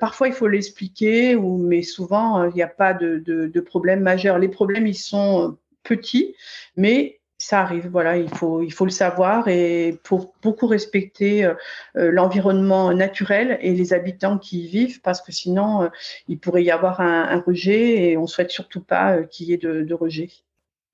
[0.00, 4.38] parfois, il faut l'expliquer, mais souvent, il n'y a pas de, de, de problème majeur.
[4.38, 6.34] Les problèmes, ils sont petits,
[6.76, 11.54] mais ça arrive, voilà, il faut, il faut le savoir et pour beaucoup respecter euh,
[11.96, 15.88] euh, l'environnement naturel et les habitants qui y vivent, parce que sinon, euh,
[16.26, 19.82] il pourrait y avoir un, rejet et on souhaite surtout pas qu'il y ait de,
[19.82, 20.30] de, rejet.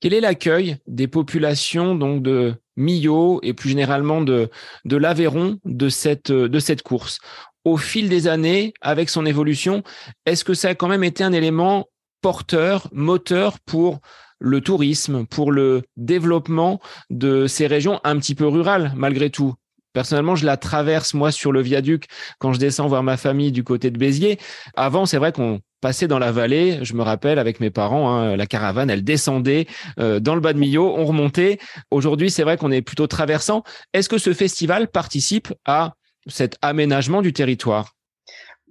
[0.00, 4.50] Quel est l'accueil des populations donc de Millau et plus généralement de,
[4.84, 7.20] de l'Aveyron de cette, de cette course?
[7.64, 9.84] Au fil des années, avec son évolution,
[10.26, 11.86] est-ce que ça a quand même été un élément
[12.22, 14.00] porteur, moteur pour
[14.40, 19.54] le tourisme, pour le développement de ces régions un petit peu rurales malgré tout.
[19.92, 22.06] Personnellement, je la traverse moi sur le viaduc
[22.38, 24.38] quand je descends voir ma famille du côté de Béziers.
[24.76, 26.78] Avant, c'est vrai qu'on passait dans la vallée.
[26.82, 29.66] Je me rappelle avec mes parents, hein, la caravane, elle descendait
[29.98, 31.58] euh, dans le bas de Millau, on remontait.
[31.90, 33.64] Aujourd'hui, c'est vrai qu'on est plutôt traversant.
[33.92, 35.94] Est-ce que ce festival participe à
[36.28, 37.94] cet aménagement du territoire?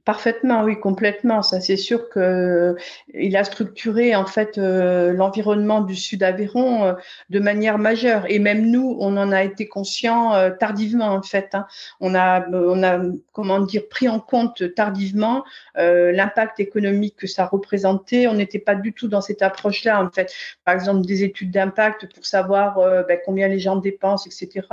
[0.06, 1.42] Parfaitement, oui, complètement.
[1.42, 2.76] Ça, c'est sûr que euh,
[3.14, 6.94] il a structuré en fait euh, l'environnement du Sud Aveyron euh,
[7.30, 8.26] de manière majeure.
[8.30, 11.50] Et même nous, on en a été conscient tardivement en fait.
[11.54, 11.66] Hein.
[12.00, 13.00] On a, on a,
[13.34, 15.44] comment dire, pris en compte tardivement
[15.76, 18.28] l'impact économique que ça représentait.
[18.28, 20.34] On n'était pas du tout dans cette approche-là en fait.
[20.66, 24.68] Par exemple, des études d'impact pour savoir ben, combien les gens dépensent, etc.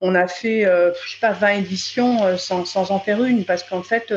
[0.00, 3.82] On a fait, je sais pas, 20 éditions sans, sans en faire une parce qu'en
[3.82, 4.12] fait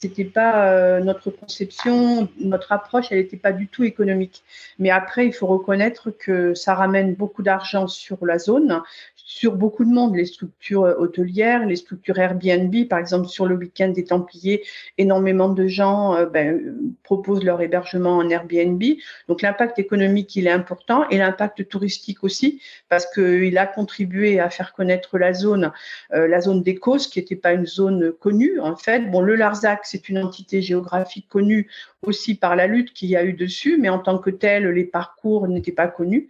[0.00, 4.44] c'était pas euh, notre conception, notre approche, elle n'était pas du tout économique.
[4.78, 8.80] Mais après, il faut reconnaître que ça ramène beaucoup d'argent sur la zone,
[9.28, 13.56] sur beaucoup de monde, les structures euh, hôtelières, les structures Airbnb, par exemple sur le
[13.56, 14.64] week-end des Templiers,
[14.96, 18.82] énormément de gens euh, ben, proposent leur hébergement en Airbnb.
[19.28, 24.48] Donc l'impact économique, il est important et l'impact touristique aussi, parce qu'il a contribué à
[24.48, 25.72] faire connaître la zone,
[26.14, 29.10] euh, la zone des qui n'était pas une zone connue en fait.
[29.10, 31.68] Bon, le Larzac, c'est une entité géographique connue
[32.06, 34.84] aussi par la lutte qu'il y a eu dessus, mais en tant que tel, les
[34.84, 36.28] parcours n'étaient pas connus.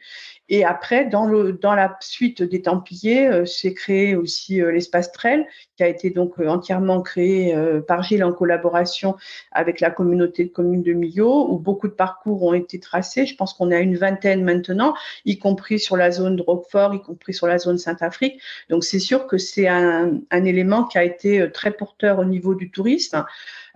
[0.48, 5.12] Et après, dans, le, dans la suite des Templiers, euh, s'est créé aussi euh, l'espace
[5.12, 9.16] Trail, qui a été donc euh, entièrement créé euh, par Gilles en collaboration
[9.52, 13.26] avec la communauté de communes de Millau, où beaucoup de parcours ont été tracés.
[13.26, 14.94] Je pense qu'on a une vingtaine maintenant,
[15.26, 18.40] y compris sur la zone de Roquefort, y compris sur la zone Sainte-Afrique.
[18.70, 22.54] Donc c'est sûr que c'est un, un élément qui a été très porteur au niveau
[22.54, 23.26] du tourisme.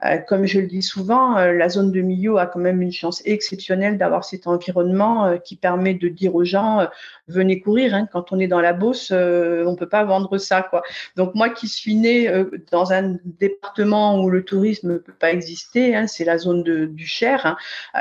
[0.05, 2.93] Euh, comme je le dis souvent, euh, la zone de Millau a quand même une
[2.93, 6.87] chance exceptionnelle d'avoir cet environnement euh, qui permet de dire aux gens
[7.29, 7.95] venez courir.
[7.95, 8.09] Hein.
[8.13, 10.83] Quand on est dans la Beauce, on peut pas vendre ça, quoi.
[11.17, 12.31] Donc moi qui suis née
[12.71, 16.87] dans un département où le tourisme ne peut pas exister, hein, c'est la zone de,
[16.87, 17.47] du Cher.
[17.47, 17.57] Hein.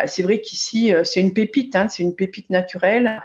[0.07, 3.21] c'est vrai qu'ici c'est une pépite, hein, c'est une pépite naturelle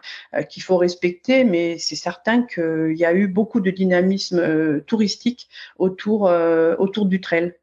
[0.50, 6.30] qu'il faut respecter, mais c'est certain qu'il y a eu beaucoup de dynamisme touristique autour
[6.78, 7.54] autour du trail.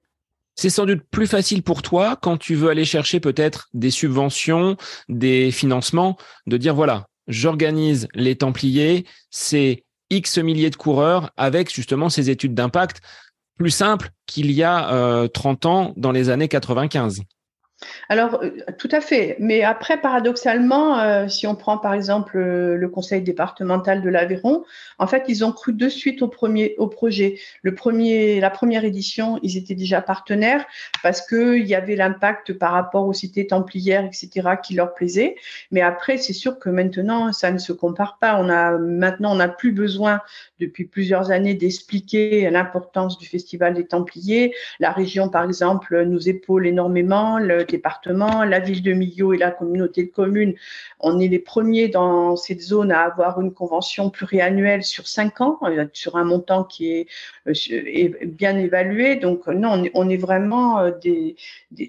[0.55, 4.77] C'est sans doute plus facile pour toi quand tu veux aller chercher peut-être des subventions,
[5.09, 12.09] des financements, de dire voilà, j'organise les Templiers, c'est X milliers de coureurs avec justement
[12.09, 13.01] ces études d'impact.
[13.57, 17.21] plus simple qu'il y a 30 ans dans les années 95.
[18.09, 19.35] Alors, euh, tout à fait.
[19.39, 24.63] Mais après, paradoxalement, euh, si on prend par exemple euh, le conseil départemental de l'Aveyron,
[24.99, 27.39] en fait, ils ont cru de suite au premier au projet.
[27.61, 30.65] Le premier, la première édition, ils étaient déjà partenaires
[31.01, 35.35] parce qu'il y avait l'impact par rapport aux cités templières, etc., qui leur plaisait.
[35.71, 38.39] Mais après, c'est sûr que maintenant, ça ne se compare pas.
[38.39, 40.21] On a maintenant, on n'a plus besoin
[40.59, 44.53] depuis plusieurs années d'expliquer l'importance du festival des Templiers.
[44.79, 47.37] La région, par exemple, nous épaule énormément.
[47.73, 50.53] Département, la ville de Millau et la communauté de communes,
[50.99, 55.57] on est les premiers dans cette zone à avoir une convention pluriannuelle sur cinq ans,
[55.63, 57.07] euh, sur un montant qui est,
[57.47, 59.15] euh, bien évalué.
[59.15, 60.91] Donc non, on est, vraiment euh,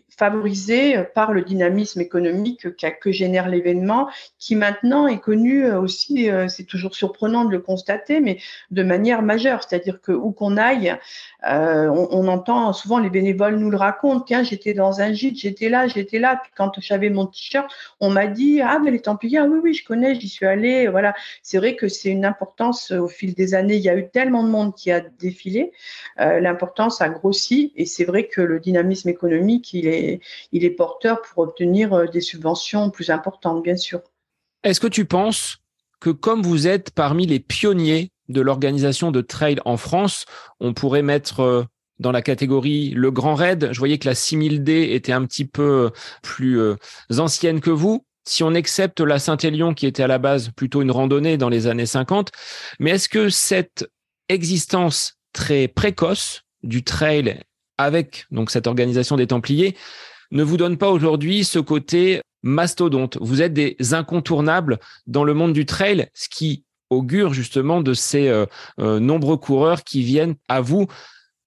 [0.09, 2.67] favorisés par le dynamisme économique
[3.01, 8.39] que génère l'événement, qui maintenant est connu aussi, c'est toujours surprenant de le constater, mais
[8.71, 9.63] de manière majeure.
[9.63, 10.97] C'est-à-dire que où qu'on aille,
[11.47, 14.21] on, entend souvent les bénévoles nous le racontent.
[14.21, 16.41] Tiens, j'étais dans un gîte, j'étais là, j'étais là.
[16.43, 19.85] Puis quand j'avais mon t-shirt, on m'a dit ah mais les Templiers, oui oui, je
[19.85, 20.89] connais, j'y suis allée.
[20.89, 23.77] Voilà, c'est vrai que c'est une importance au fil des années.
[23.77, 25.73] Il y a eu tellement de monde qui a défilé,
[26.21, 30.21] euh, l'importance a grossi et c'est vrai que le dynamisme économique il est
[30.53, 34.01] il est porteur pour obtenir euh, des subventions plus importantes, bien sûr.
[34.63, 35.59] Est-ce que tu penses
[36.01, 40.25] que comme vous êtes parmi les pionniers de l'organisation de trail en France,
[40.61, 41.65] on pourrait mettre euh,
[41.99, 43.69] dans la catégorie le Grand Raid.
[43.73, 45.91] Je voyais que la 6000D était un petit peu
[46.23, 46.77] plus euh,
[47.19, 48.05] ancienne que vous.
[48.27, 51.67] Si on accepte la Saint-Élion qui était à la base plutôt une randonnée dans les
[51.67, 52.31] années 50,
[52.81, 53.87] mais est-ce que cette
[54.29, 57.41] existence très précoce du trail
[57.77, 59.77] avec donc cette organisation des Templiers
[60.31, 63.19] ne vous donne pas aujourd'hui ce côté mastodonte?
[63.21, 68.29] Vous êtes des incontournables dans le monde du trail, ce qui augure justement de ces
[68.29, 68.47] euh,
[68.81, 70.87] euh, nombreux coureurs qui viennent à vous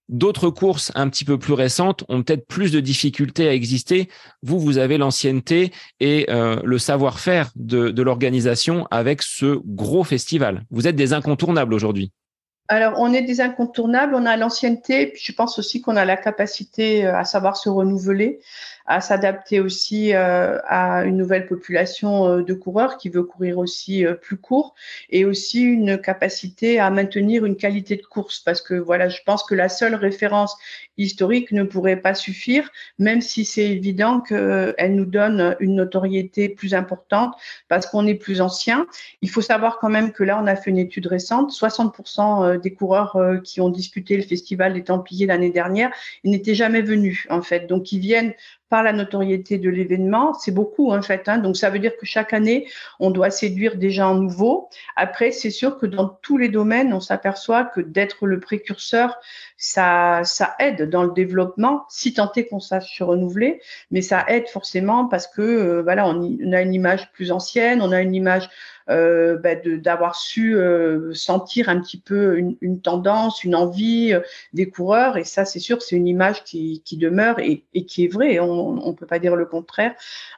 [0.09, 4.07] D'autres courses un petit peu plus récentes ont peut-être plus de difficultés à exister.
[4.41, 10.63] Vous, vous avez l'ancienneté et euh, le savoir-faire de, de l'organisation avec ce gros festival.
[10.71, 12.13] Vous êtes des incontournables aujourd'hui.
[12.69, 16.17] Alors, on est des incontournables, on a l'ancienneté, puis je pense aussi qu'on a la
[16.17, 18.39] capacité à savoir se renouveler
[18.87, 24.05] à s'adapter aussi euh, à une nouvelle population euh, de coureurs qui veut courir aussi
[24.05, 24.75] euh, plus court
[25.09, 28.39] et aussi une capacité à maintenir une qualité de course.
[28.39, 30.55] Parce que voilà, je pense que la seule référence
[30.97, 36.73] historique ne pourrait pas suffire, même si c'est évident qu'elle nous donne une notoriété plus
[36.73, 37.35] importante
[37.67, 38.87] parce qu'on est plus ancien.
[39.21, 42.73] Il faut savoir quand même que là, on a fait une étude récente, 60% des
[42.73, 45.91] coureurs qui ont disputé le festival des Templiers l'année dernière,
[46.23, 48.33] n'étaient jamais venus en fait, donc ils viennent
[48.69, 50.33] par la notoriété de l'événement.
[50.33, 51.27] C'est beaucoup en fait.
[51.27, 51.37] Hein.
[51.37, 52.67] Donc ça veut dire que chaque année,
[52.99, 54.69] on doit séduire des gens nouveaux.
[54.95, 59.17] Après, c'est sûr que dans tous les domaines, on s'aperçoit que d'être le précurseur,
[59.57, 60.23] ça,
[60.59, 63.61] aide dans le développement, si tant est qu'on sache se renouveler.
[63.91, 67.91] Mais ça aide forcément parce que euh, voilà, on, a une image plus ancienne, on
[67.91, 68.49] a une image
[68.89, 74.21] euh, bah, d'avoir su euh, sentir un petit peu une, une tendance, une envie euh,
[74.53, 75.17] des coureurs.
[75.17, 78.39] Et ça, c'est sûr, c'est une image qui, qui demeure et, et, qui est vraie.
[78.39, 79.93] On ne peut pas dire le contraire.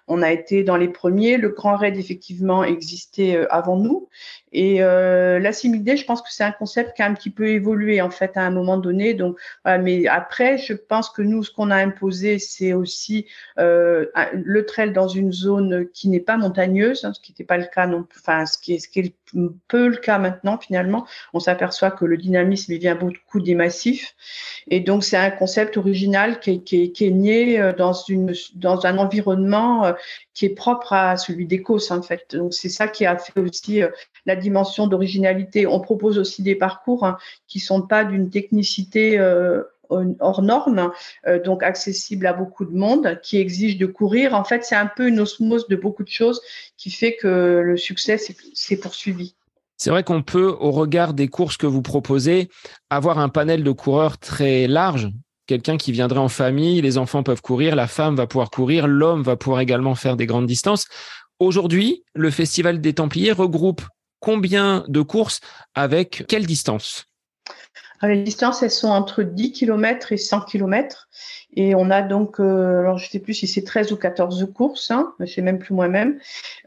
[0.08, 1.38] On a été dans les premiers.
[1.38, 4.10] Le Grand Raid, effectivement, existait euh, avant nous.
[4.52, 7.48] Et euh, la similité, je pense que c'est un concept qui a un petit peu
[7.48, 9.14] évolué en fait à un moment donné.
[9.14, 13.28] Donc, mais après, je pense que nous, ce qu'on a imposé, c'est aussi
[13.60, 17.58] euh, le trail dans une zone qui n'est pas montagneuse, hein, ce qui n'était pas
[17.58, 19.14] le cas non, enfin ce qui est ce qui est
[19.68, 21.06] peu le cas maintenant finalement.
[21.34, 24.16] On s'aperçoit que le dynamisme vient beaucoup des massifs,
[24.68, 27.94] et donc c'est un concept original qui est, qui est, qui est né euh, dans
[27.94, 29.94] une dans un environnement euh,
[30.34, 32.36] qui est propre à celui d'Écosse en fait.
[32.36, 33.90] Donc c'est ça qui a fait aussi euh,
[34.30, 35.66] la dimension d'originalité.
[35.66, 40.92] On propose aussi des parcours hein, qui sont pas d'une technicité euh, hors norme,
[41.28, 44.36] euh, donc accessible à beaucoup de monde, qui exige de courir.
[44.36, 46.40] En fait, c'est un peu une osmose de beaucoup de choses
[46.78, 49.34] qui fait que le succès s'est poursuivi.
[49.78, 52.50] C'est vrai qu'on peut, au regard des courses que vous proposez,
[52.92, 55.10] avoir un panel de coureurs très large
[55.48, 59.24] quelqu'un qui viendrait en famille, les enfants peuvent courir, la femme va pouvoir courir, l'homme
[59.24, 60.86] va pouvoir également faire des grandes distances.
[61.40, 63.82] Aujourd'hui, le Festival des Templiers regroupe
[64.20, 65.40] combien de courses
[65.76, 67.06] avec quelle distance?
[68.02, 71.10] Les distances, elles sont entre 10 km et 100 km.
[71.56, 74.92] Et on a donc, euh, alors je sais plus si c'est 13 ou 14 courses,
[74.92, 76.20] hein, je sais même plus moi-même.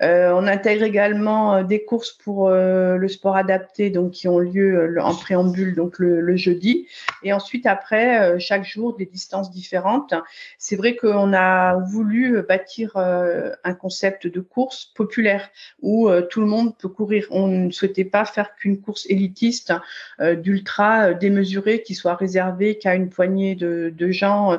[0.02, 4.98] Euh, on intègre également euh, des courses pour le sport adapté, donc qui ont lieu
[5.00, 6.88] en préambule, donc le, jeudi.
[7.22, 10.14] Et ensuite, après, chaque jour, des distances différentes.
[10.58, 15.50] C'est vrai qu'on a voulu bâtir un concept de course populaire
[15.82, 17.26] où tout le monde peut courir.
[17.30, 19.72] On ne souhaitait pas faire qu'une course élitiste
[20.20, 24.58] d'ultra démesuré qui soit réservé qu'à une poignée de, de gens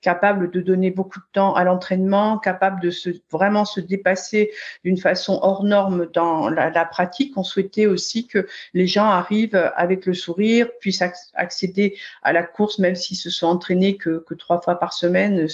[0.00, 4.52] capable de donner beaucoup de temps à l'entraînement, capable de se, vraiment se dépasser
[4.84, 7.36] d'une façon hors norme dans la, pratique.
[7.36, 11.02] On souhaitait aussi que les gens arrivent avec le sourire, puissent
[11.34, 15.48] accéder à la course, même s'ils se sont entraînés que, trois fois par semaine,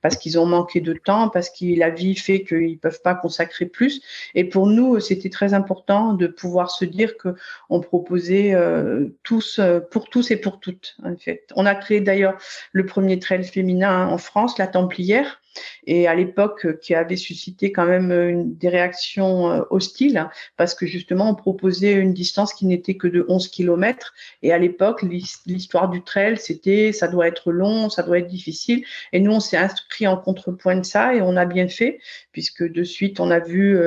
[0.00, 3.66] parce qu'ils ont manqué de temps, parce que la vie fait qu'ils peuvent pas consacrer
[3.66, 4.00] plus.
[4.34, 7.34] Et pour nous, c'était très important de pouvoir se dire que
[7.68, 10.96] on proposait euh, tous, pour tous et pour toutes.
[11.04, 12.38] En fait, on a créé d'ailleurs
[12.72, 15.41] le premier trail féminin en France, la Templière,
[15.86, 20.28] et à l'époque euh, qui avait suscité quand même euh, une, des réactions euh, hostiles
[20.56, 24.58] parce que justement on proposait une distance qui n'était que de 11 km et à
[24.58, 28.84] l'époque l'histoire du trail c'était ça doit être long, ça doit être difficile.
[29.12, 32.00] Et nous on s'est inscrit en contrepoint de ça et on a bien fait
[32.32, 33.78] puisque de suite on a vu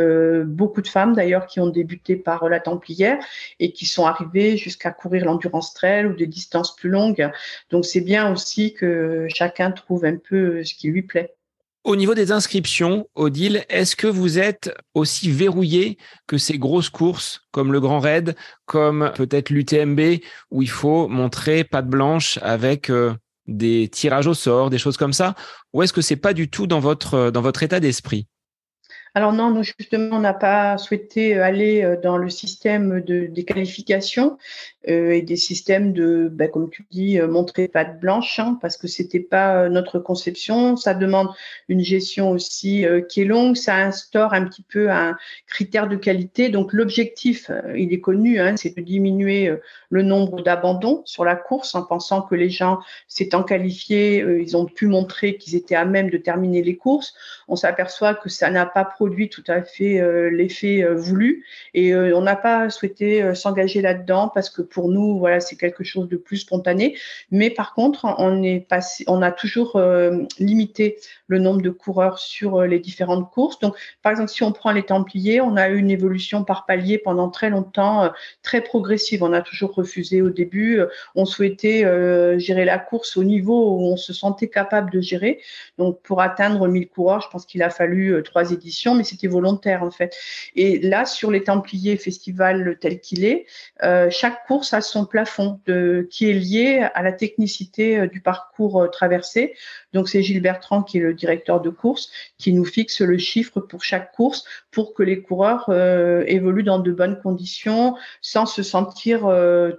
[0.46, 3.20] beaucoup de femmes d'ailleurs qui ont débuté par la Templière
[3.60, 7.32] et qui sont arrivées jusqu'à courir l'endurance trail ou des distances plus longues.
[7.70, 11.36] Donc c'est bien aussi que chacun trouve un peu ce qui lui plaît.
[11.86, 17.42] Au niveau des inscriptions, Odile, est-ce que vous êtes aussi verrouillé que ces grosses courses
[17.52, 20.00] comme le Grand Raid, comme peut-être l'UTMB,
[20.50, 23.14] où il faut montrer patte blanche avec euh,
[23.46, 25.36] des tirages au sort, des choses comme ça
[25.74, 28.26] Ou est-ce que c'est pas du tout dans votre, dans votre état d'esprit?
[29.14, 33.46] Alors non, nous justement, on n'a pas souhaité aller euh, dans le système de, des
[33.46, 34.32] qualifications.
[34.32, 38.78] euh, et des systèmes de, ben, comme tu dis, euh, montrer patte blanche, hein, parce
[38.78, 40.78] que c'était pas notre conception.
[40.78, 41.30] Ça demande
[41.70, 43.56] une gestion aussi qui est longue.
[43.56, 45.18] Ça instaure un petit peu un
[45.48, 46.50] critère de qualité.
[46.50, 49.52] Donc l'objectif, il est connu, hein, c'est de diminuer
[49.90, 54.66] le nombre d'abandons sur la course, en pensant que les gens s'étant qualifiés, ils ont
[54.66, 57.14] pu montrer qu'ils étaient à même de terminer les courses.
[57.48, 61.94] On s'aperçoit que ça n'a pas produit tout à fait euh, l'effet euh, voulu et
[61.94, 66.18] euh, on n'a pas souhaité s'engager là-dedans parce que nous voilà c'est quelque chose de
[66.18, 66.98] plus spontané.
[67.32, 69.80] Mais par contre on est passé on a toujours
[70.40, 70.98] limité
[71.28, 73.60] le nombre de coureurs sur les différentes courses.
[73.60, 76.98] Donc par exemple si on prend les Templiers on a eu une évolution par palier
[76.98, 78.12] pendant très longtemps
[78.44, 79.24] très progressive.
[79.24, 80.82] On a toujours refusé au début
[81.16, 81.84] on souhaitait
[82.40, 85.42] gérer la course au niveau où on se sentait capable de gérer.
[85.78, 89.84] Donc pour atteindre 1000 coureurs je pense qu'il a fallu trois éditions mais c'était volontaire
[89.84, 90.16] en fait.
[90.56, 93.46] Et là, sur les Templiers Festival tel qu'il est,
[93.84, 95.60] euh, chaque course a son plafond
[96.10, 99.54] qui est lié à la technicité euh, du parcours euh, traversé.
[99.94, 103.60] Donc c'est Gilles Bertrand qui est le directeur de course qui nous fixe le chiffre
[103.60, 105.70] pour chaque course pour que les coureurs
[106.28, 109.22] évoluent dans de bonnes conditions sans se sentir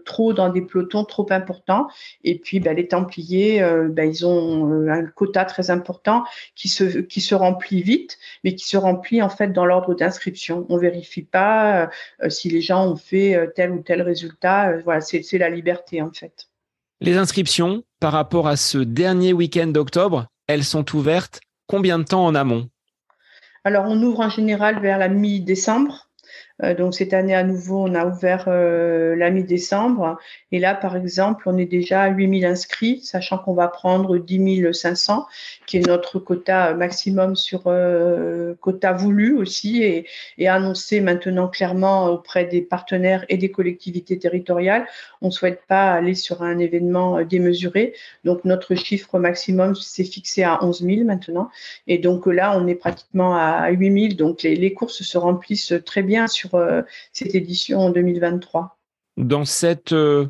[0.06, 1.88] trop dans des pelotons trop importants.
[2.24, 3.60] Et puis ben, les Templiers,
[3.90, 6.24] ben, ils ont un quota très important
[6.54, 10.64] qui se qui se remplit vite, mais qui se remplit en fait dans l'ordre d'inscription.
[10.70, 11.90] On vérifie pas
[12.22, 14.72] euh, si les gens ont fait euh, tel ou tel résultat.
[14.76, 16.48] Euh, voilà, c'est la liberté en fait.
[17.00, 22.24] Les inscriptions par rapport à ce dernier week-end d'octobre, elles sont ouvertes combien de temps
[22.24, 22.68] en amont?
[23.64, 26.05] Alors on ouvre en général vers la mi-décembre.
[26.62, 30.18] Euh, donc cette année à nouveau, on a ouvert euh, la mi-décembre.
[30.52, 34.72] Et là, par exemple, on est déjà à 8000 inscrits, sachant qu'on va prendre 10
[34.72, 35.26] 500,
[35.66, 40.06] qui est notre quota maximum sur euh, quota voulu aussi, et,
[40.48, 44.86] annoncé maintenant clairement auprès des partenaires et des collectivités territoriales.
[45.20, 47.94] On ne souhaite pas aller sur un événement démesuré.
[48.24, 51.50] Donc notre chiffre maximum s'est fixé à 11 000 maintenant.
[51.88, 54.16] Et donc là, on est pratiquement à 8000.
[54.16, 56.82] Donc les, les courses se remplissent très bien sur euh,
[57.12, 58.78] cette édition en 2023.
[59.16, 60.26] Dans cette, euh,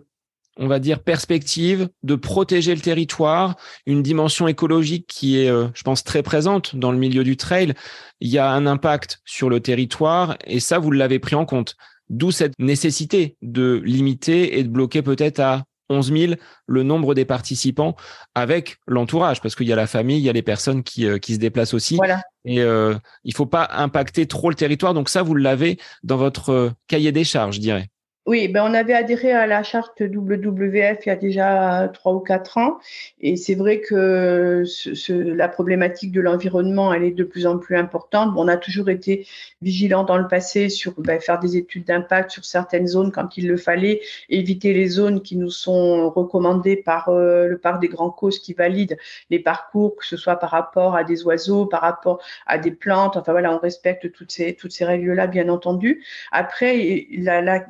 [0.57, 3.57] on va dire, perspective de protéger le territoire,
[3.87, 7.75] une dimension écologique qui est, euh, je pense, très présente dans le milieu du trail,
[8.21, 11.77] il y a un impact sur le territoire et ça, vous l'avez pris en compte.
[12.09, 16.33] D'où cette nécessité de limiter et de bloquer peut-être à 11 000
[16.67, 17.97] le nombre des participants
[18.35, 21.19] avec l'entourage, parce qu'il y a la famille, il y a les personnes qui, euh,
[21.19, 21.97] qui se déplacent aussi.
[21.97, 22.23] Voilà.
[22.45, 24.95] Et euh, il faut pas impacter trop le territoire.
[24.95, 27.89] Donc ça, vous l'avez dans votre euh, cahier des charges, je dirais.
[28.27, 32.19] Oui, ben on avait adhéré à la charte WWF il y a déjà trois ou
[32.19, 32.81] quatre ans,
[33.21, 37.77] et c'est vrai que ce, la problématique de l'environnement, elle est de plus en plus
[37.77, 38.35] importante.
[38.37, 39.29] on a toujours été
[39.63, 43.47] vigilant dans le passé sur ben, faire des études d'impact sur certaines zones quand il
[43.47, 48.11] le fallait, éviter les zones qui nous sont recommandées par euh, le parc des Grands
[48.11, 48.99] Causes qui valide
[49.31, 53.17] les parcours, que ce soit par rapport à des oiseaux, par rapport à des plantes.
[53.17, 56.05] Enfin voilà, on respecte toutes ces toutes ces règles-là, bien entendu.
[56.33, 57.07] Après,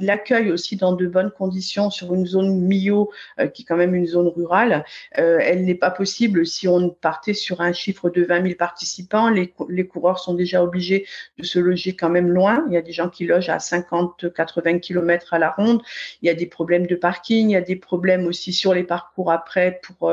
[0.00, 3.10] l'accueil aussi dans de bonnes conditions sur une zone Millau,
[3.54, 4.84] qui est quand même une zone rurale.
[5.12, 9.30] elle n'est pas possible si on partait sur un chiffre de 20 000 participants.
[9.30, 11.06] Les, les coureurs sont déjà obligés
[11.38, 12.64] de se loger quand même loin.
[12.68, 15.82] Il y a des gens qui logent à 50, 80 km à la ronde.
[16.22, 18.84] Il y a des problèmes de parking, il y a des problèmes aussi sur les
[18.84, 20.12] parcours après pour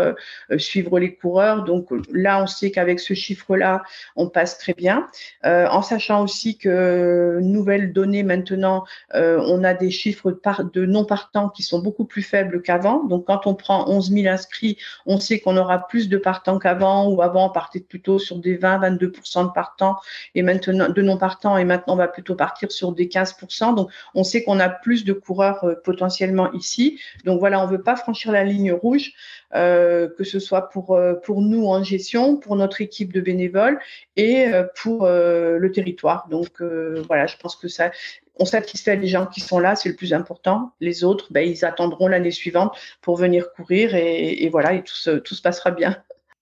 [0.58, 1.64] suivre les coureurs.
[1.64, 3.84] Donc là, on sait qu'avec ce chiffre-là,
[4.16, 5.08] on passe très bien.
[5.46, 11.06] Euh, en sachant aussi que nouvelles données maintenant, euh, on a des chiffres de non
[11.06, 13.04] partants qui sont beaucoup plus faibles qu'avant.
[13.04, 17.10] Donc quand on prend 11 000 inscrits, on sait qu'on aura plus de partants qu'avant,
[17.10, 19.98] ou avant on partait plutôt sur des 20-22% de partants
[20.36, 23.76] et maintenant de non partants, et maintenant on va plutôt partir sur des 15%.
[23.76, 27.00] Donc on sait qu'on a plus de coureurs euh, potentiellement ici.
[27.26, 29.14] Donc voilà, on veut pas franchir la ligne rouge.
[29.56, 33.80] Euh, que ce soit pour, euh, pour nous en gestion, pour notre équipe de bénévoles
[34.16, 34.48] et
[34.82, 36.28] pour le territoire.
[36.30, 36.62] Donc
[37.08, 37.92] voilà, je pense que ça,
[38.36, 40.74] on satisfait les gens qui sont là, c'est le plus important.
[40.80, 45.12] Les autres, ben, ils attendront l'année suivante pour venir courir et, voilà, et tout se,
[45.12, 45.98] tout se passera bien.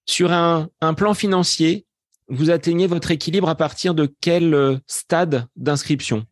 [0.05, 1.85] Sur un, un plan financier,
[2.27, 6.25] vous atteignez votre équilibre à partir de quel stade d'inscription?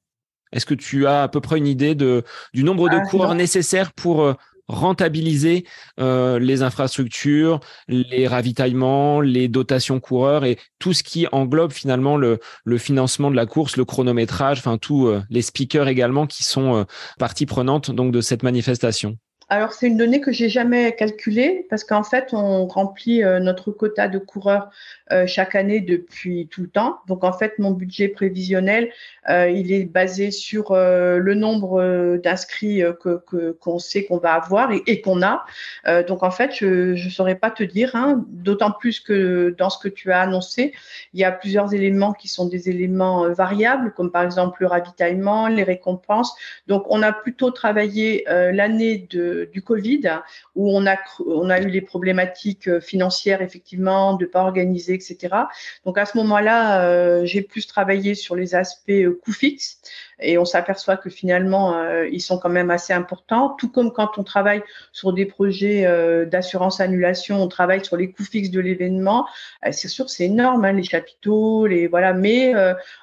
[0.52, 3.36] Est-ce que tu as à peu près une idée de, du nombre de ah, coureurs
[3.36, 4.36] nécessaires pour
[4.70, 5.66] rentabiliser
[6.00, 12.40] euh, les infrastructures, les ravitaillements, les dotations coureurs et tout ce qui englobe finalement le,
[12.78, 16.84] financement de la course, le chronométrage, enfin tous euh, les speakers également qui sont euh,
[17.18, 19.18] partie prenante donc de cette manifestation.
[19.52, 23.72] Alors, c'est une donnée que j'ai jamais calculée parce qu'en fait, on remplit euh, notre
[23.72, 24.70] quota de coureurs
[25.12, 27.00] euh, chaque année depuis tout le temps.
[27.08, 28.92] Donc, en fait, mon budget prévisionnel,
[29.28, 33.24] euh, il est basé sur le nombre d'inscrits que
[33.60, 35.46] qu'on sait qu'on va avoir et, qu'on a.
[36.08, 39.80] donc, en fait, je ne saurais pas te dire, hein, d'autant plus que dans ce
[39.80, 40.74] que tu as annoncé,
[41.14, 45.48] il y a plusieurs éléments qui sont des éléments variables, comme par exemple le ravitaillement,
[45.48, 46.36] les récompenses.
[46.68, 50.22] Donc, on a plutôt travaillé l'année de du Covid,
[50.56, 55.36] où on a, on a eu les problématiques euh, financières, effectivement, de pas organiser, etc.
[55.86, 59.80] Donc à ce moment-là, euh, j'ai plus travaillé sur les aspects euh, coûts fixes
[60.22, 63.56] et on s'aperçoit que finalement euh, ils sont quand même assez importants.
[63.58, 68.12] Tout comme quand on travaille sur des projets euh, d'assurance annulation, on travaille sur les
[68.12, 69.28] coûts fixes de l'événement.
[69.66, 72.14] Euh, c'est sûr, c'est énorme, hein, les chapiteaux, les voilà.
[72.14, 72.54] Mais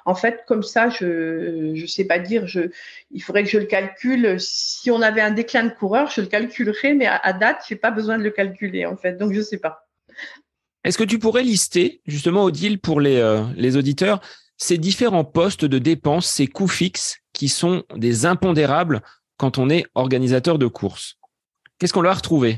[0.05, 2.45] en fait, comme ça, je je sais pas dire.
[3.11, 4.35] Il faudrait que je le calcule.
[4.39, 7.91] Si on avait un déclin de coureurs, je le calculerais, mais à, date, j'ai pas
[7.91, 9.13] besoin de le calculer en fait.
[9.13, 9.87] Donc je sais pas.
[10.83, 14.21] Est-ce que tu pourrais lister justement Odile pour les auditeurs
[14.57, 19.01] ces différents postes de dépenses, ces coûts fixes qui sont des impondérables
[19.37, 21.15] quand on est organisateur de courses.
[21.77, 22.57] Qu'est-ce qu'on leur a retrouvé?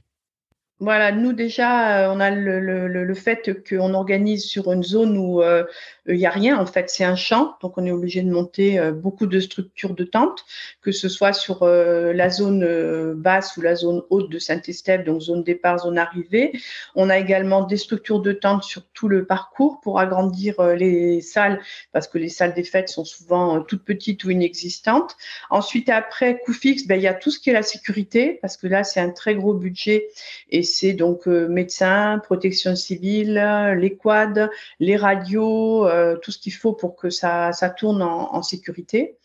[0.79, 5.17] Voilà, nous déjà, euh, on a le, le, le fait qu'on organise sur une zone
[5.17, 5.65] où euh,
[6.07, 6.57] il n'y a rien.
[6.57, 9.93] En fait, c'est un champ, donc on est obligé de monter euh, beaucoup de structures
[9.93, 10.45] de tentes,
[10.81, 15.43] que ce soit sur la zone basse ou la zone haute de Saint-Estève, donc zone
[15.43, 16.53] départ, zone arrivée.
[16.95, 21.59] On a également des structures de tentes sur tout le parcours pour agrandir les salles,
[21.91, 25.15] parce que les salles des fêtes sont souvent toutes petites ou inexistantes.
[25.49, 28.57] Ensuite, après, coût fixe, ben, il y a tout ce qui est la sécurité, parce
[28.57, 30.07] que là, c'est un très gros budget
[30.49, 33.33] et c'est donc euh, médecins, protection civile,
[33.77, 34.49] les quads,
[34.79, 39.17] les radios, euh, tout ce qu'il faut pour que ça, tourne en sécurité.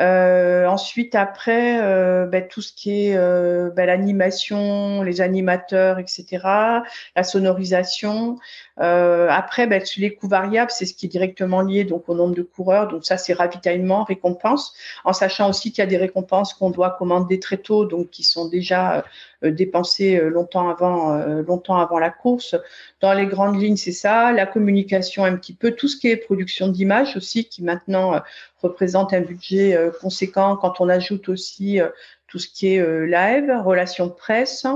[0.00, 6.26] Euh, ensuite, après, euh, ben, tout ce qui est euh, ben, l'animation, les animateurs, etc.,
[7.14, 8.38] la sonorisation.
[8.80, 12.34] Euh, après, sur les coûts variables, c'est ce qui est directement lié donc au nombre
[12.34, 12.88] de coureurs.
[12.88, 14.74] Donc ça, c'est ravitaillement, récompense,
[15.04, 18.24] en sachant aussi qu'il y a des récompenses qu'on doit commander très tôt, donc qui
[18.24, 19.04] sont déjà
[19.44, 21.14] euh, dépensées longtemps avant,
[21.46, 22.56] longtemps avant la course.
[23.00, 24.32] Dans les grandes lignes, c'est ça.
[24.32, 28.20] La communication un petit peu, tout ce qui est production d'images aussi, qui maintenant
[28.64, 31.88] représente un budget euh, conséquent quand on ajoute aussi euh,
[32.34, 34.66] tout ce qui est euh, live, relations presse.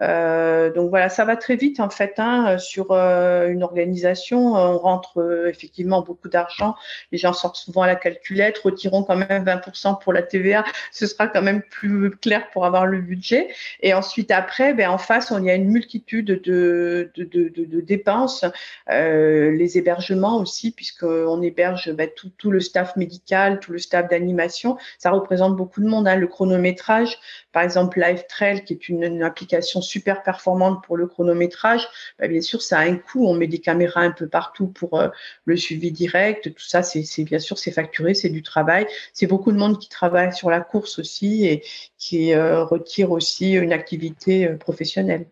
[0.00, 4.54] Euh, donc voilà, ça va très vite en fait hein, sur euh, une organisation.
[4.54, 6.74] On rentre effectivement beaucoup d'argent.
[7.12, 10.64] Les gens sortent souvent à la calculette, retirons quand même 20% pour la TVA.
[10.90, 13.46] Ce sera quand même plus clair pour avoir le budget.
[13.80, 17.80] Et ensuite après, ben, en face, on y a une multitude de, de, de, de
[17.80, 18.44] dépenses.
[18.88, 24.78] les hébergements aussi, puisqu'on héberge ben, tout, tout le staff médical, tout le staff d'animation.
[24.98, 26.08] Ça représente beaucoup de monde.
[26.08, 27.03] Hein, le chronométrage
[27.52, 31.88] par exemple, LiveTrail, qui est une, application super performante pour le chronométrage,
[32.18, 33.26] bah, bien sûr, ça a un coût.
[33.26, 35.08] On met des caméras un peu partout pour euh,
[35.44, 36.52] le suivi direct.
[36.54, 38.86] Tout ça, c'est bien sûr, c'est facturé, c'est du travail.
[39.12, 41.62] C'est beaucoup de monde qui travaille sur la course aussi et
[41.98, 45.26] qui euh, retire aussi une activité euh, professionnelle.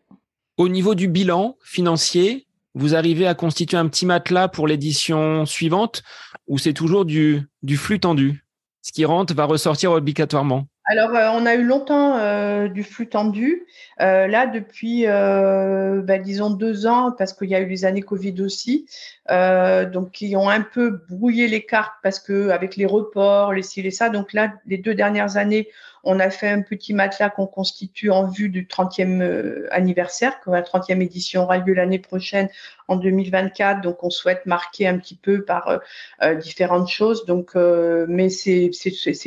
[0.56, 6.02] Au niveau du bilan financier, vous arrivez à constituer un petit matelas pour l'édition suivante
[6.46, 8.44] ou c'est toujours du, du flux tendu?
[8.82, 13.08] Ce qui rentre va ressortir obligatoirement alors, euh, on a eu longtemps euh, du flux
[13.08, 13.66] tendu.
[14.00, 18.40] Euh, là, depuis, bah, disons, deux ans, parce qu'il y a eu les années Covid
[18.40, 18.86] aussi,
[19.28, 23.80] donc qui ont un peu brouillé les cartes parce que avec les reports, les ci,
[23.80, 24.08] et ça.
[24.08, 25.68] Donc là, les deux dernières années,
[26.04, 30.50] on a fait un petit matelas qu'on constitue en vue du 30e euh, anniversaire, que
[30.50, 32.48] la 30e édition aura lieu l'année prochaine
[32.88, 33.80] en 2024.
[33.80, 35.78] Donc, on souhaite marquer un petit peu par euh,
[36.22, 37.24] euh, différentes choses.
[37.26, 38.70] Donc, mais c'est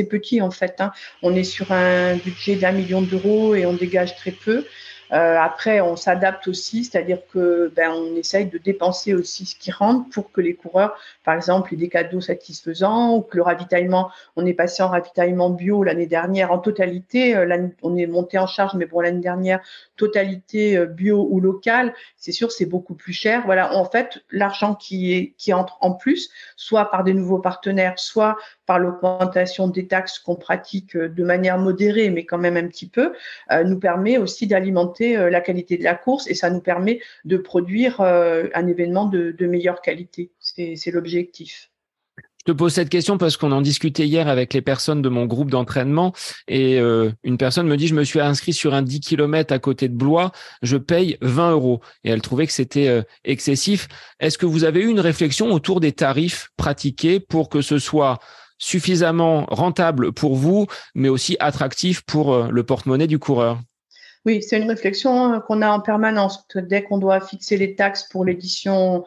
[0.09, 0.75] petit en fait.
[0.79, 0.91] Hein.
[1.21, 4.65] On est sur un budget d'un million d'euros et on dégage très peu.
[5.11, 9.71] Euh, après, on s'adapte aussi, c'est-à-dire que ben, on essaye de dépenser aussi ce qui
[9.71, 14.09] rentre pour que les coureurs, par exemple, aient des cadeaux satisfaisants ou que le ravitaillement,
[14.35, 17.35] on est passé en ravitaillement bio l'année dernière en totalité.
[17.35, 19.59] Euh, on est monté en charge, mais bon, l'année dernière,
[19.95, 23.43] totalité euh, bio ou local, c'est sûr, c'est beaucoup plus cher.
[23.45, 27.97] Voilà, en fait, l'argent qui, est, qui entre en plus, soit par des nouveaux partenaires,
[27.97, 32.89] soit par l'augmentation des taxes qu'on pratique de manière modérée, mais quand même un petit
[32.89, 33.13] peu,
[33.65, 37.37] nous permet aussi d'alimenter euh, la qualité de la course et ça nous permet de
[37.37, 40.31] produire euh, un événement de, meilleure qualité.
[40.39, 41.69] C'est l'objectif.
[42.17, 45.25] Je te pose cette question parce qu'on en discutait hier avec les personnes de mon
[45.25, 46.13] groupe d'entraînement
[46.47, 49.59] et euh, une personne me dit je me suis inscrit sur un 10 km à
[49.59, 53.87] côté de Blois, je paye 20 euros et elle trouvait que c'était excessif.
[54.19, 58.19] Est-ce que vous avez eu une réflexion autour des tarifs pratiqués pour que ce soit
[58.57, 63.59] suffisamment rentable pour vous, mais aussi attractif pour le porte-monnaie du coureur
[64.25, 66.47] oui, c'est une réflexion qu'on a en permanence.
[66.55, 69.05] Dès qu'on doit fixer les taxes pour l'édition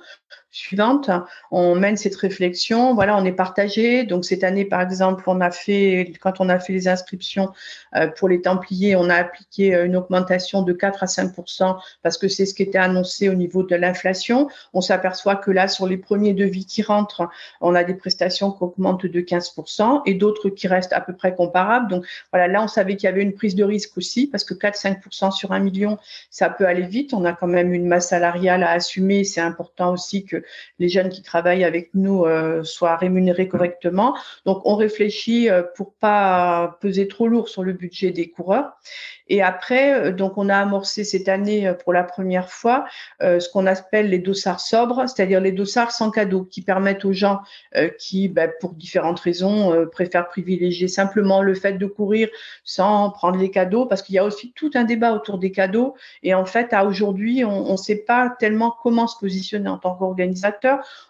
[0.50, 1.10] suivante.
[1.50, 2.94] On mène cette réflexion.
[2.94, 4.04] Voilà, on est partagé.
[4.04, 7.50] Donc cette année, par exemple, on a fait, quand on a fait les inscriptions
[7.94, 12.18] euh, pour les Templiers, on a appliqué euh, une augmentation de 4 à 5% parce
[12.18, 14.48] que c'est ce qui était annoncé au niveau de l'inflation.
[14.72, 17.28] On s'aperçoit que là, sur les premiers devis qui rentrent,
[17.60, 21.34] on a des prestations qui augmentent de 15% et d'autres qui restent à peu près
[21.34, 21.88] comparables.
[21.88, 24.54] Donc voilà, là, on savait qu'il y avait une prise de risque aussi parce que
[24.54, 25.98] 4-5% sur un million,
[26.30, 27.12] ça peut aller vite.
[27.12, 29.24] On a quand même une masse salariale à assumer.
[29.24, 30.37] C'est important aussi que
[30.78, 34.16] les jeunes qui travaillent avec nous euh, soient rémunérés correctement.
[34.46, 38.72] Donc, on réfléchit euh, pour pas peser trop lourd sur le budget des coureurs.
[39.28, 42.86] Et après, euh, donc on a amorcé cette année pour la première fois
[43.20, 47.40] ce qu'on appelle les dossards sobres, c'est-à-dire les dossards sans cadeau, qui permettent aux gens
[47.98, 52.28] qui, ben, pour différentes raisons, préfèrent privilégier simplement le fait de courir
[52.64, 55.94] sans prendre les cadeaux, parce qu'il y a aussi tout un débat autour des cadeaux.
[56.22, 59.94] Et en fait, à aujourd'hui, on ne sait pas tellement comment se positionner en tant
[59.94, 60.38] qu'organisation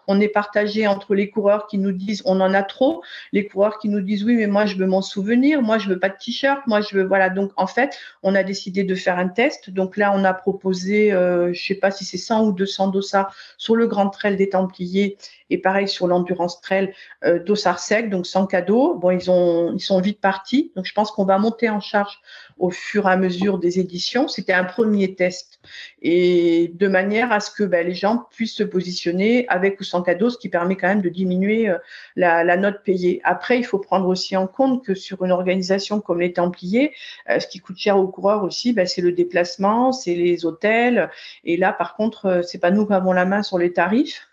[0.07, 3.03] on est partagé entre les coureurs qui nous disent on en a trop,
[3.33, 5.99] les coureurs qui nous disent oui, mais moi je veux m'en souvenir, moi je veux
[5.99, 7.29] pas de t-shirt, moi je veux voilà.
[7.29, 9.71] Donc en fait, on a décidé de faire un test.
[9.71, 13.35] Donc là, on a proposé, euh, je sais pas si c'est 100 ou 200 dossards
[13.57, 15.17] sur le Grand Trail des Templiers
[15.51, 16.93] et pareil sur l'Endurance Trail
[17.25, 17.39] euh,
[17.77, 18.95] sec, donc sans cadeau.
[18.95, 20.73] Bon, ils ont ils sont vite partis.
[20.77, 22.21] Donc je pense qu'on va monter en charge
[22.59, 24.29] au fur et à mesure des éditions.
[24.29, 25.61] C'était un premier test
[26.03, 30.03] et de manière à ce que ben, les gens puissent se positionner avec ou sans
[30.03, 31.79] cadeau, ce qui permet quand même de diminuer euh,
[32.17, 33.21] la, note payée.
[33.25, 36.93] Après, il faut prendre aussi en compte que sur une organisation comme les Templiers,
[37.31, 41.11] euh, ce qui coûte cher aux coureurs aussi, ben, c'est le déplacement, c'est les hôtels.
[41.45, 44.28] Et là, par contre, euh, c'est pas nous qui avons la main sur les tarifs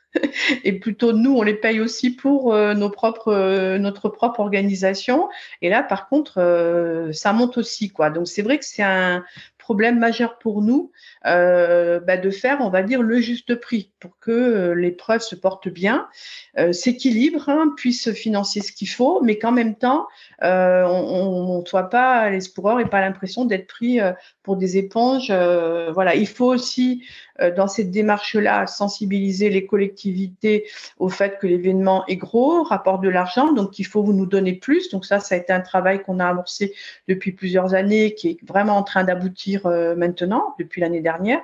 [0.63, 5.29] et plutôt nous, on les paye aussi pour nos propres, notre propre organisation.
[5.61, 8.09] Et là, par contre, ça monte aussi, quoi.
[8.09, 9.23] Donc c'est vrai que c'est un
[9.65, 10.91] problème majeur pour nous
[11.25, 15.33] euh, bah, de faire, on va dire, le juste prix pour que euh, l'épreuve se
[15.33, 16.07] porte bien,
[16.59, 20.05] euh, s'équilibre, hein, puisse financer ce qu'il faut, mais qu'en même temps,
[20.43, 23.99] on ne soit pas, les coureurs et pas l'impression d'être pris
[24.43, 25.31] pour des éponges.
[25.31, 27.03] voilà, il faut aussi,
[27.55, 30.65] dans cette démarche-là, sensibiliser les collectivités
[30.99, 34.53] au fait que l'événement est gros, rapporte de l'argent, donc il faut vous nous donner
[34.53, 34.89] plus.
[34.89, 36.73] Donc ça, ça a été un travail qu'on a amorcé
[37.07, 39.67] depuis plusieurs années, qui est vraiment en train d'aboutir
[39.97, 41.41] maintenant, depuis l'année dernière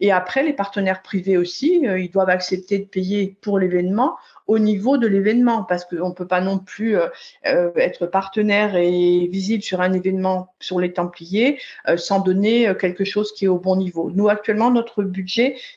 [0.00, 4.16] et après, les partenaires privés aussi, euh, ils doivent accepter de payer pour l'événement
[4.46, 7.08] au niveau de l'événement, parce qu'on ne peut pas non plus euh,
[7.46, 11.58] euh, être partenaire et visible sur un événement sur les Templiers
[11.96, 14.10] sans donner quelque chose qui est au bon niveau.
[14.14, 15.27] Nous, actuellement, notre budget,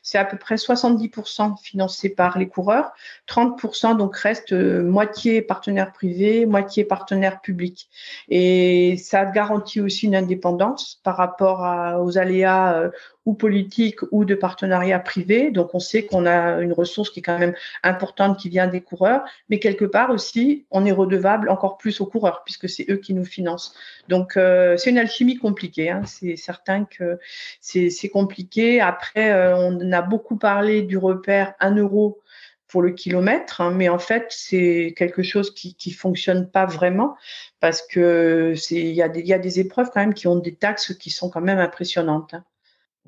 [0.04, 2.92] c'est à peu près 70% financé par les coureurs,
[3.28, 7.90] 30% donc reste moitié partenaire privé, moitié partenaire public.
[8.30, 11.62] Et ça garantit aussi une indépendance par rapport
[12.02, 12.90] aux aléas
[13.26, 15.52] ou politique ou de partenariat privé.
[15.52, 18.82] Donc on sait qu'on a une ressource qui est quand même importante qui vient des
[18.82, 22.98] coureurs, mais quelque part aussi on est redevable encore plus aux coureurs puisque c'est eux
[22.98, 23.76] qui nous financent.
[24.10, 25.90] Donc euh, c'est une alchimie compliquée.
[25.90, 26.02] Hein.
[26.06, 27.20] C'est certain que
[27.60, 28.82] c'est compliqué.
[28.82, 32.22] Après euh, on a beaucoup parlé du repère 1 euro
[32.68, 37.18] pour le kilomètre, hein, mais en fait, c'est quelque chose qui qui fonctionne pas vraiment
[37.60, 40.28] parce que c'est il y a des il y a des épreuves quand même qui
[40.28, 42.34] ont des taxes qui sont quand même impressionnantes.
[42.34, 42.46] Hein.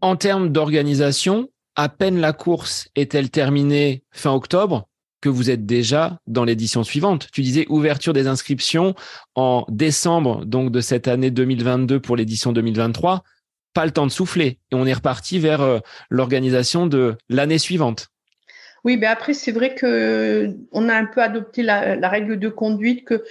[0.04, 1.48] En termes d'organisation,
[1.78, 4.90] à peine la course est-elle terminée fin octobre
[5.22, 7.30] que vous êtes déjà dans l'édition suivante.
[7.32, 8.96] Tu disais ouverture des inscriptions
[9.36, 13.24] en décembre donc de cette année 2022 pour l'édition 2023.
[13.74, 15.80] Pas le temps de souffler et on est reparti vers euh,
[16.10, 18.10] l'organisation de l'année suivante.
[18.84, 22.50] Oui, mais après, c'est vrai que on a un peu adopté la, la règle de
[22.50, 23.24] conduite que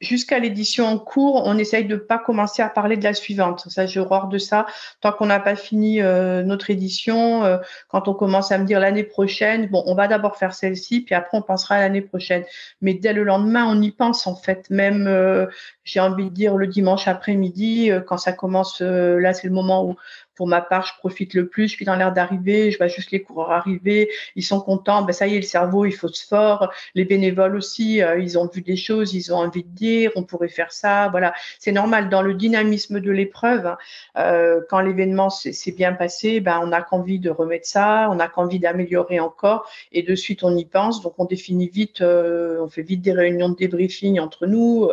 [0.00, 3.64] jusqu'à l'édition en cours, on essaye de pas commencer à parler de la suivante.
[3.68, 4.66] Ça, j'ai horreur de ça.
[5.00, 8.80] Tant qu'on n'a pas fini euh, notre édition, euh, quand on commence à me dire
[8.80, 12.44] l'année prochaine, bon, on va d'abord faire celle-ci, puis après on pensera à l'année prochaine.
[12.80, 14.68] Mais dès le lendemain, on y pense en fait.
[14.70, 15.46] Même, euh,
[15.84, 19.96] j'ai envie de dire le dimanche après-midi, quand ça commence, là c'est le moment où
[20.40, 21.68] pour ma part, je profite le plus.
[21.68, 24.08] Je suis dans l'air d'arriver, je vois juste les coureurs arriver.
[24.36, 25.02] Ils sont contents.
[25.02, 26.72] Ben, ça y est, le cerveau, il phosphore.
[26.94, 30.22] Les bénévoles aussi, euh, ils ont vu des choses, ils ont envie de dire, on
[30.22, 31.08] pourrait faire ça.
[31.10, 31.34] Voilà.
[31.58, 32.08] C'est normal.
[32.08, 33.76] Dans le dynamisme de l'épreuve,
[34.16, 38.28] euh, quand l'événement s'est bien passé, ben, on n'a qu'envie de remettre ça, on n'a
[38.28, 39.68] qu'envie d'améliorer encore.
[39.92, 41.02] Et de suite, on y pense.
[41.02, 44.88] Donc, on définit vite, euh, on fait vite des réunions de débriefing entre nous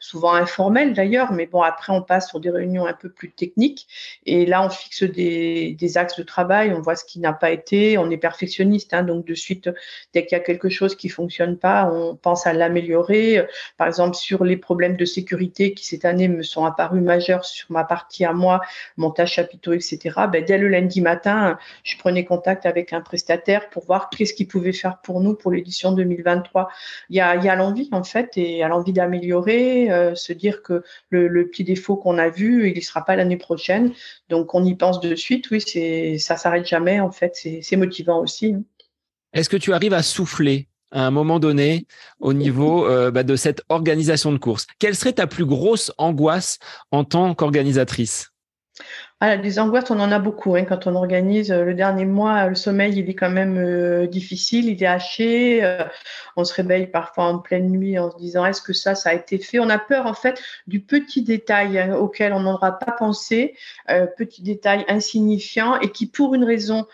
[0.00, 3.86] souvent informelles d'ailleurs, mais bon, après, on passe sur des réunions un peu plus techniques.
[4.24, 7.50] Et là, on fixe des, des axes de travail, on voit ce qui n'a pas
[7.50, 9.70] été, on est perfectionniste, hein, donc de suite,
[10.14, 13.46] dès qu'il y a quelque chose qui fonctionne pas, on pense à l'améliorer.
[13.76, 17.70] Par exemple, sur les problèmes de sécurité qui cette année me sont apparus majeurs sur
[17.70, 18.62] ma partie à moi,
[18.96, 19.98] montage chapiteau, etc.
[20.32, 24.48] Ben, dès le lundi matin, je prenais contact avec un prestataire pour voir qu'est-ce qu'il
[24.48, 26.70] pouvait faire pour nous pour l'édition 2023.
[27.10, 30.32] Il y a, il y a l'envie en fait et à l'envie d'améliorer euh, se
[30.32, 33.92] dire que le, petit défaut qu'on a vu, il ne sera pas l'année prochaine.
[34.28, 35.50] Donc on y pense de suite.
[35.50, 37.00] Oui, c'est ça s'arrête jamais.
[37.00, 38.56] En fait, c'est motivant aussi.
[39.32, 41.86] Est-ce que tu arrives à souffler à un moment donné
[42.18, 44.66] au niveau euh, bah, de cette organisation de course?
[44.78, 46.58] Quelle serait ta plus grosse angoisse
[46.90, 48.30] en tant qu'organisatrice?
[49.22, 51.52] Ah, des angoisses, on en a beaucoup hein, quand on organise.
[51.52, 55.62] Euh, le dernier mois, le sommeil, il est quand même euh, difficile, il est haché.
[55.62, 55.84] Euh,
[56.36, 59.12] on se réveille parfois en pleine nuit en se disant est-ce que ça, ça a
[59.12, 59.58] été fait?
[59.58, 63.56] On a peur en fait du petit détail hein, auquel on n'aura pas pensé,
[64.16, 66.86] petit détail insignifiant et qui, pour une raison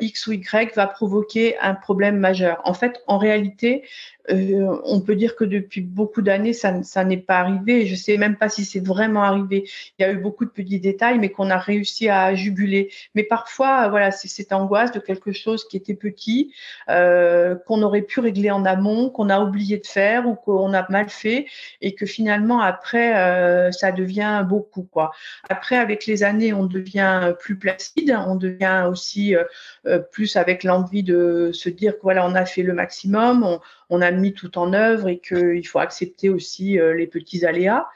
[0.00, 2.60] X ou Y, va provoquer un problème majeur.
[2.64, 3.82] En fait, en réalité,
[4.30, 7.86] on peut dire que depuis beaucoup d'années, ça, ça n'est pas arrivé.
[7.86, 9.68] Je sais même pas si c'est vraiment arrivé.
[9.98, 12.90] Il y a eu beaucoup de petits détails, mais qu'on a réussi à juguler.
[13.14, 16.52] Mais parfois, voilà, c'est cette angoisse de quelque chose qui était petit,
[16.88, 20.86] euh, qu'on aurait pu régler en amont, qu'on a oublié de faire ou qu'on a
[20.90, 21.46] mal fait,
[21.80, 25.12] et que finalement après, euh, ça devient beaucoup quoi.
[25.48, 29.34] Après, avec les années, on devient plus placide, on devient aussi
[30.12, 34.02] plus avec l'envie de se dire que voilà, on a fait le maximum, on, on
[34.02, 37.86] a mis tout en œuvre et qu'il faut accepter aussi euh, les petits aléas.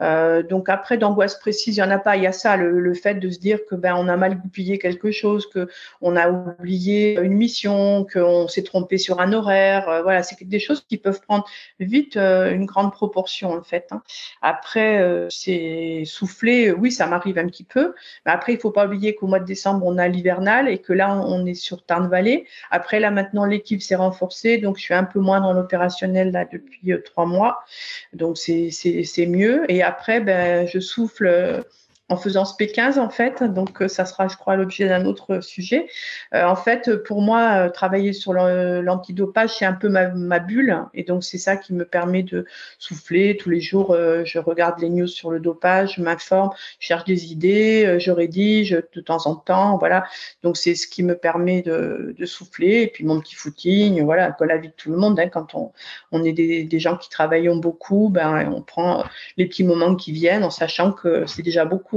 [0.00, 2.16] Euh, donc après, d'angoisse précise, il y en a pas.
[2.16, 4.78] Il y a ça, le, fait de se dire que ben on a mal goupillé
[4.78, 5.68] quelque chose, que
[6.00, 9.88] on a oublié une mission, qu'on s'est trompé sur un horaire.
[9.88, 11.44] Euh, voilà, c'est des choses qui peuvent prendre
[11.80, 13.88] vite une grande proportion en fait.
[13.90, 14.02] Hein.
[14.42, 16.72] Après, c'est souffler.
[16.72, 17.94] Oui, ça m'arrive un petit peu.
[18.24, 20.92] Mais après, il faut pas oublier qu'au mois de décembre, on a l'hivernal et que
[20.92, 22.46] là, on est sur Tarn-Vallée.
[22.70, 26.44] Après, là maintenant, l'équipe s'est renforcée, donc je suis un peu moins dans l'opérationnel là
[26.44, 27.64] depuis trois mois.
[28.12, 29.70] Donc c'est c'est mieux.
[29.70, 31.62] Et après, ben, je souffle euh,
[32.08, 33.42] en faisant SP15 en fait.
[33.42, 35.88] Donc euh, ça sera, je crois, l'objet d'un autre sujet.
[36.34, 41.02] Euh, en fait, pour moi, euh, travailler sur l'antidopage, c'est un peu ma, bulle, et
[41.02, 42.46] donc c'est ça qui me permet de
[42.78, 43.96] souffler tous les jours.
[44.24, 48.82] je regarde les news sur le dopage, je m'informe, je cherche des idées, je rédige
[48.94, 50.04] de temps en temps, voilà.
[50.42, 52.82] Donc c'est ce qui me permet de, de, souffler.
[52.82, 55.18] Et puis mon petit footing, voilà, comme la vie de tout le monde.
[55.18, 55.72] Hein, quand on,
[56.12, 59.04] on est des, des gens qui travaillent beaucoup, ben on prend
[59.36, 61.95] les petits moments qui viennent en sachant que c'est déjà beaucoup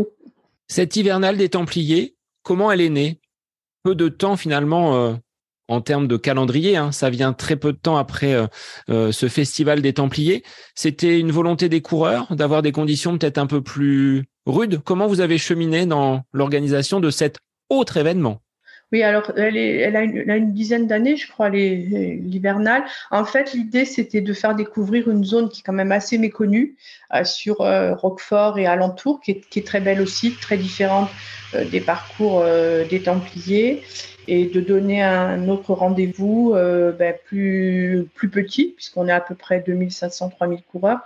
[0.67, 3.19] cette hivernale des Templiers, comment elle est née?
[3.83, 5.13] Peu de temps finalement euh,
[5.67, 8.47] en termes de calendrier, hein, ça vient très peu de temps après euh,
[8.89, 10.43] euh, ce festival des Templiers.
[10.75, 14.81] C'était une volonté des coureurs d'avoir des conditions peut-être un peu plus rudes?
[14.83, 17.37] Comment vous avez cheminé dans l'organisation de cet
[17.69, 18.41] autre événement?
[18.91, 22.83] Oui, alors elle, est, elle, a, une, dizaine d'années, je crois, l'hivernale.
[23.11, 26.75] En fait, l'idée, c'était de faire découvrir une zone qui est quand même assez méconnue
[27.13, 31.09] euh, sur euh, Roquefort et alentour, qui est, qui est, très belle aussi, très différente
[31.53, 32.43] euh, des parcours
[32.89, 33.83] des Templiers.
[34.29, 39.33] Et de donner un autre rendez-vous euh, ben, plus, plus petit, puisqu'on est à peu
[39.33, 40.99] près 2500-3000 coureurs,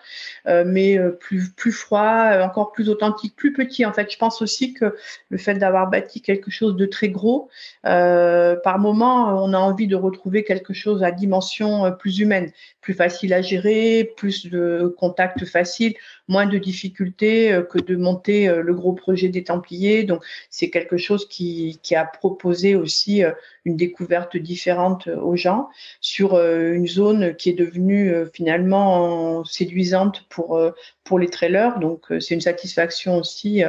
[0.47, 3.85] euh, mais euh, plus, plus froid, encore plus authentique, plus petit.
[3.85, 4.97] En fait, je pense aussi que
[5.29, 7.49] le fait d'avoir bâti quelque chose de très gros,
[7.83, 12.51] par moment, on a envie de retrouver quelque chose à dimension plus humaine,
[12.81, 15.93] plus facile à gérer, plus de contacts faciles,
[16.27, 20.03] moins de difficultés que de monter le gros projet des Templiers.
[20.03, 23.31] Donc, c'est quelque chose qui, qui a proposé aussi euh,
[23.65, 25.69] une découverte différente euh, aux gens
[26.01, 30.59] sur euh, une zone qui est devenue finalement séduisante pour,
[31.03, 31.79] pour les trailers.
[31.79, 33.63] Donc, c'est une satisfaction aussi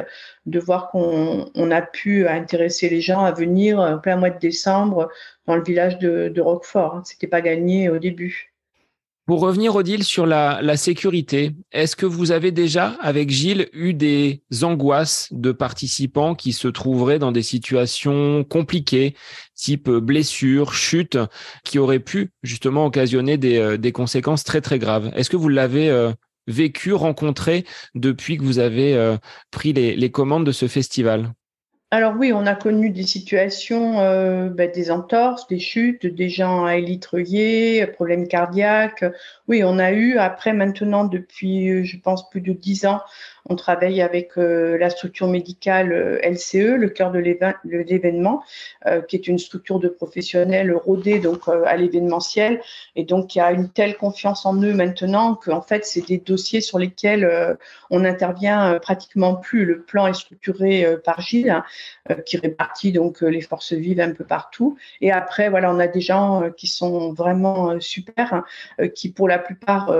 [0.45, 5.09] de voir qu'on a pu intéresser les gens à venir en plein mois de décembre
[5.47, 6.95] dans le village de, de Roquefort.
[6.95, 7.03] Hein.
[7.05, 8.54] C'était pas gagné au début.
[9.25, 14.43] Pour revenir, Odile, sur la, sécurité, est-ce que vous avez déjà, avec Gilles, eu des
[14.61, 19.15] angoisses de participants qui se trouveraient dans des situations compliquées,
[19.55, 21.17] type blessure, chute,
[21.63, 25.11] qui auraient pu justement occasionner des, euh, conséquences très très graves?
[25.15, 26.11] Est-ce que vous l'avez euh,
[26.45, 27.65] vécu, rencontré
[27.95, 29.17] depuis que vous avez euh,
[29.49, 31.33] pris les commandes de ce festival?
[31.91, 36.65] Alors oui, on a connu des situations, euh, ben, des entorses, des chutes, des gens
[36.65, 39.05] à élitreuiller, problèmes cardiaques.
[39.47, 43.01] Oui, on a eu, après maintenant, depuis, euh, je pense, plus de dix ans,
[43.47, 48.43] on travaille avec euh, la structure médicale euh, LCE, le cœur de l'événement,
[48.87, 52.61] euh, qui est une structure de professionnels rodés donc à l'événementiel
[52.95, 56.61] et donc qui a une telle confiance en eux maintenant qu'en fait c'est des dossiers
[56.61, 57.57] sur lesquels
[57.89, 59.65] on n'intervient pratiquement plus.
[59.65, 64.23] Le plan est structuré par Gilles, hein, qui répartit donc les forces vives un peu
[64.23, 64.77] partout.
[65.01, 68.33] Et après voilà, on a des gens qui sont vraiment super,
[68.79, 69.93] hein, qui pour la plupart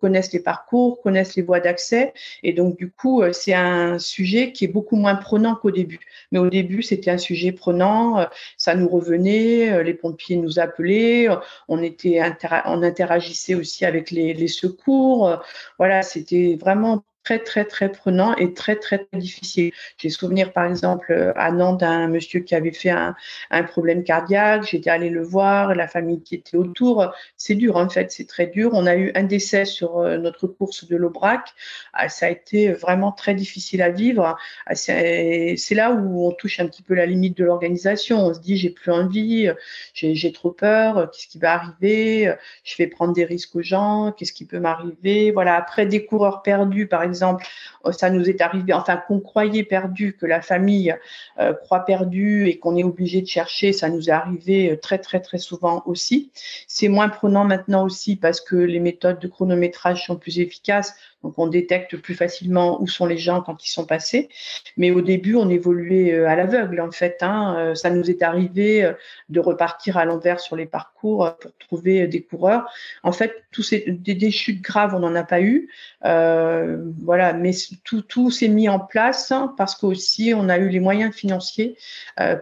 [0.00, 4.52] connaissent les parcours, connaissent les voies d'accès et donc du coup, euh, c'est un sujet
[4.52, 6.00] qui est beaucoup moins prenant qu'au début.
[6.30, 8.24] Mais au début, c'était un sujet prenant, euh,
[8.56, 11.28] ça nous revenait, euh, les pompiers nous appelaient,
[11.68, 12.20] on était
[12.66, 15.42] on interagissait aussi avec les, les secours.
[15.78, 19.72] Voilà, c'était vraiment très très très prenant et très très, difficile.
[19.98, 23.14] J'ai souvenir par exemple à Nantes d'un monsieur qui avait fait un,
[23.50, 27.88] un problème cardiaque, j'étais allée le voir, la famille qui était autour, c'est dur en
[27.88, 28.70] fait, c'est très dur.
[28.72, 31.52] On a eu un décès sur euh, notre course de l'Aubrac,
[31.92, 34.36] ah, ça a été vraiment très difficile à vivre.
[34.66, 38.18] Ah, c'est là où on touche un petit peu la limite de l'organisation.
[38.18, 39.50] On se dit j'ai plus envie,
[39.94, 44.32] j'ai trop peur, qu'est-ce qui va arriver, je vais prendre des risques aux gens, qu'est-ce
[44.32, 45.30] qui peut m'arriver?
[45.32, 47.46] Voilà, après des coureurs perdus par exemple exemple,
[47.86, 50.96] euh, ça nous est arrivé, enfin qu'on croyait perdu, que la famille
[51.38, 54.98] euh, croit perdu et qu'on est obligé de chercher, ça nous est arrivé euh, très
[54.98, 56.32] très très souvent aussi.
[56.66, 60.94] C'est moins prenant maintenant aussi parce que les méthodes de chronométrage sont plus efficaces.
[61.22, 64.28] Donc on détecte plus facilement où sont les gens quand ils sont passés.
[64.76, 67.18] Mais au début, on évoluait euh, à l'aveugle en fait.
[67.22, 67.54] Hein.
[67.58, 68.92] Euh, ça nous est arrivé euh,
[69.28, 72.68] de repartir à l'envers sur les parcours pour trouver des coureurs.
[73.02, 75.68] En fait, tous ces des, chutes graves, on n'en a pas eu.
[76.02, 77.52] Voilà, mais
[77.84, 81.76] tout, tout s'est mis en place hein, parce qu'aussi on a eu les moyens financiers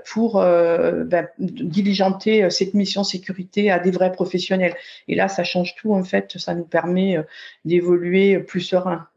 [0.05, 4.75] pour ben, diligenter cette mission sécurité à des vrais professionnels.
[5.09, 6.37] Et là, ça change tout en fait.
[6.37, 7.17] Ça nous permet
[7.65, 8.70] d'évoluer plus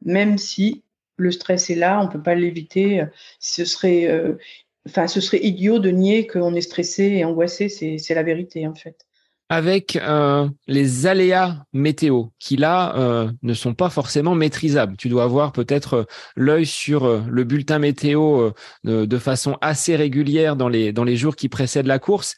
[0.03, 0.83] même si
[1.17, 3.03] le stress est là, on ne peut pas l'éviter.
[3.39, 4.33] Ce serait, euh,
[4.87, 7.69] enfin, ce serait idiot de nier qu'on est stressé et angoissé.
[7.69, 9.05] C'est la vérité en fait.
[9.49, 14.97] Avec euh, les aléas météo qui là euh, ne sont pas forcément maîtrisables.
[14.97, 18.51] Tu dois avoir peut-être l'œil sur le bulletin météo
[18.83, 22.35] de, façon assez régulière dans les, dans les jours qui précèdent la course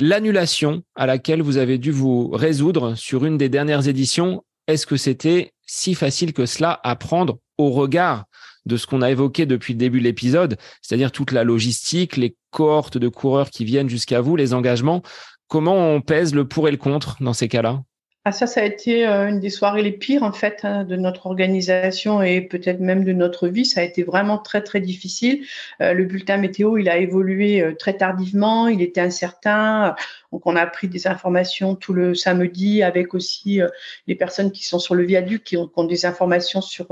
[0.00, 4.96] l'annulation à laquelle vous avez dû vous résoudre sur une des dernières éditions, est-ce que
[4.96, 8.24] c'était si facile que cela à prendre au regard
[8.66, 12.36] de ce qu'on a évoqué depuis le début de l'épisode, c'est-à-dire toute la logistique, les
[12.50, 15.02] cohortes de coureurs qui viennent jusqu'à vous, les engagements?
[15.48, 17.82] Comment on pèse le pour et le contre dans ces cas-là?
[18.28, 20.96] Ah, ça, ça a été euh, une des soirées les pires en fait hein, de
[20.96, 23.64] notre organisation et peut-être même de notre vie.
[23.64, 25.46] Ça a été vraiment très très difficile.
[25.80, 29.94] Euh, le bulletin météo, il a évolué euh, très tardivement, il était incertain.
[30.32, 33.60] Donc on a pris des informations tout le samedi avec aussi
[34.08, 36.88] les personnes qui sont sur le viaduc qui ont, des informations sur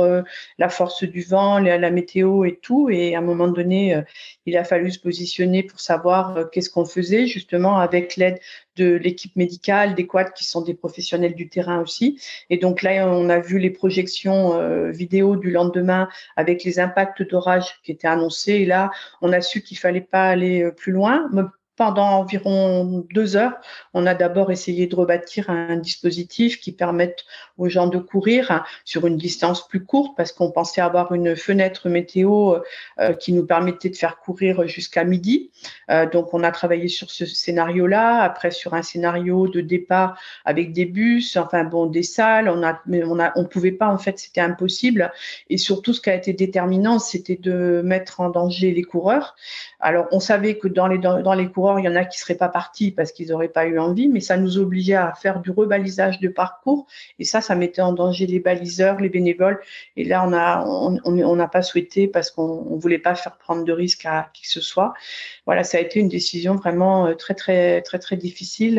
[0.58, 2.88] la force du vent, la, la, météo et tout.
[2.90, 4.00] Et à un moment donné,
[4.46, 8.38] il a fallu se positionner pour savoir qu'est-ce qu'on faisait justement avec l'aide
[8.76, 12.20] de l'équipe médicale, des quads qui sont des professionnels du terrain aussi.
[12.50, 17.22] Et donc là, on a vu les projections euh, vidéo du lendemain avec les impacts
[17.22, 18.52] d'orage qui étaient annoncés.
[18.52, 18.90] Et là,
[19.22, 21.28] on a su qu'il fallait pas aller euh, plus loin
[21.76, 23.54] pendant environ deux heures,
[23.94, 27.24] on a d'abord essayé de rebâtir un dispositif qui permette
[27.58, 31.88] aux gens de courir sur une distance plus courte parce qu'on pensait avoir une fenêtre
[31.88, 32.56] météo
[33.00, 35.50] euh, qui nous permettait de faire courir jusqu'à midi.
[35.90, 40.72] Euh, donc, on a travaillé sur ce scénario-là, après sur un scénario de départ avec
[40.72, 42.48] des bus, enfin bon, des salles.
[42.48, 45.12] On a, mais on a, pouvait pas en fait, c'était impossible.
[45.50, 49.36] Et surtout, ce qui a été déterminant, c'était de mettre en danger les coureurs.
[49.80, 52.34] Alors, on savait que dans les dans les coureurs il y en a qui seraient
[52.34, 55.50] pas partis parce qu'ils n'auraient pas eu envie, mais ça nous obligeait à faire du
[55.50, 56.86] rebalisage de parcours.
[57.18, 59.60] Et ça, ça mettait en danger les baliseurs, les bénévoles.
[59.96, 63.64] Et là, on a, on n'a pas souhaité parce qu'on ne voulait pas faire prendre
[63.64, 64.94] de risques à qui que ce soit.
[65.46, 68.78] Voilà, ça a été une décision vraiment euh, très, très, très, très difficile.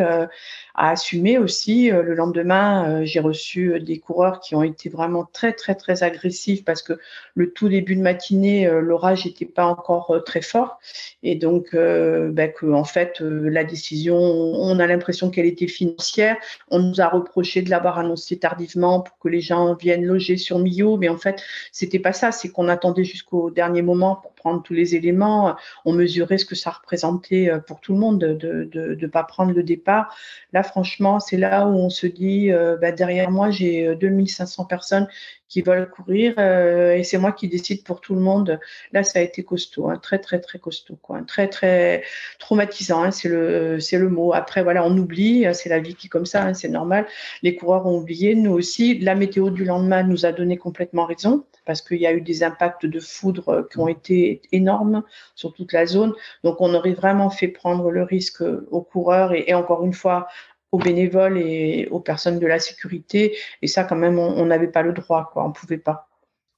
[0.78, 1.90] À assumer aussi.
[1.90, 5.74] Euh, le lendemain, euh, j'ai reçu euh, des coureurs qui ont été vraiment très, très,
[5.74, 7.00] très agressifs parce que
[7.34, 10.80] le tout début de matinée, l'orage n'était pas encore très fort.
[11.24, 16.38] Et donc, que, en fait, la décision, on a l'impression qu'elle était financière.
[16.70, 20.60] On nous a reproché de l'avoir annoncé tardivement pour que les gens viennent loger sur
[20.60, 20.98] Millau.
[20.98, 22.32] Mais en fait, c'était pas ça.
[22.32, 24.22] C'est qu'on attendait jusqu'au dernier moment
[24.64, 25.56] tous les éléments.
[25.86, 29.64] On mesurait ce que ça représentait pour tout le monde de ne pas prendre le
[29.64, 30.16] départ.
[30.54, 34.66] Là, franchement, c'est là où on se dit, euh, bah, derrière moi, j'ai 2500 euh,
[34.68, 35.08] personnes
[35.48, 38.60] qui veulent courir euh, et c'est moi qui décide pour tout le monde.
[38.92, 42.04] Là, ça a été costaud, hein, très très très costaud, quoi, très très
[42.40, 43.04] traumatisant.
[43.04, 44.34] Hein, c'est le c'est le mot.
[44.34, 47.06] Après, voilà, on oublie, hein, c'est la vie qui est comme ça, c'est normal.
[47.44, 48.98] Les coureurs ont oublié, nous aussi.
[49.00, 52.44] La météo du lendemain nous a donné complètement raison parce qu'il y a eu des
[52.44, 55.04] impacts de foudre qui ont été énormes
[55.36, 56.14] sur toute la zone.
[56.44, 60.28] Donc, on aurait vraiment fait prendre le risque aux coureurs et encore une fois,
[60.76, 63.38] aux bénévoles et aux personnes de la sécurité.
[63.62, 65.46] Et ça, quand même, on n'avait pas le droit, quoi.
[65.46, 66.10] On pouvait pas.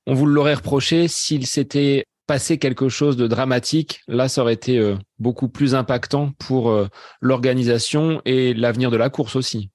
[0.08, 4.02] On vous l'aurait reproché s'il s'était passé quelque chose de dramatique.
[4.08, 6.88] Là, ça aurait été euh, beaucoup plus impactant pour euh,
[7.22, 9.70] l'organisation et l'avenir de la course aussi.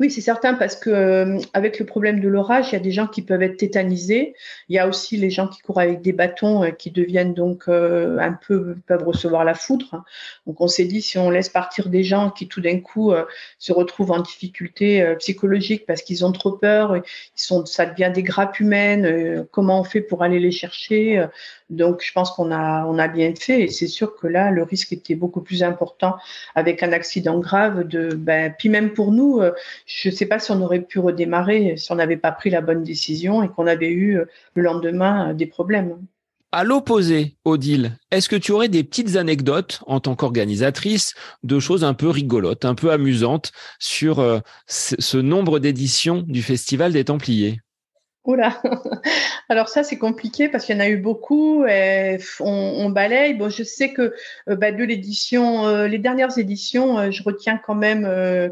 [0.00, 2.90] Oui, c'est certain parce que euh, avec le problème de l'orage, il y a des
[2.90, 4.34] gens qui peuvent être tétanisés.
[4.68, 7.68] Il y a aussi les gens qui courent avec des bâtons euh, qui deviennent donc
[7.68, 10.02] euh, un peu peuvent recevoir la foudre.
[10.48, 13.12] Donc on s'est dit si on laisse partir des gens qui tout d'un coup
[13.58, 17.02] se retrouvent en difficulté psychologique parce qu'ils ont trop peur, ils
[17.36, 19.46] sont ça devient des grappes humaines.
[19.50, 21.24] comment on fait pour aller les chercher
[21.70, 24.62] Donc je pense qu'on a on a bien fait et c'est sûr que là le
[24.62, 26.16] risque était beaucoup plus important
[26.54, 29.40] avec un accident grave de ben puis même pour nous
[29.86, 32.60] je ne sais pas si on aurait pu redémarrer si on n'avait pas pris la
[32.60, 34.24] bonne décision et qu'on avait eu euh,
[34.54, 35.98] le lendemain euh, des problèmes.
[36.52, 41.82] À l'opposé, Odile, est-ce que tu aurais des petites anecdotes en tant qu'organisatrice de choses
[41.82, 47.58] un peu rigolotes, un peu amusantes sur euh, ce nombre d'éditions du Festival des Templiers?
[48.24, 48.58] Oula,
[49.50, 51.66] alors ça c'est compliqué parce qu'il y en a eu beaucoup.
[52.40, 53.34] On, balaye.
[53.34, 54.14] Bon, je sais que
[54.48, 58.04] euh, bah, de l'édition, euh, les dernières éditions, euh, je retiens quand même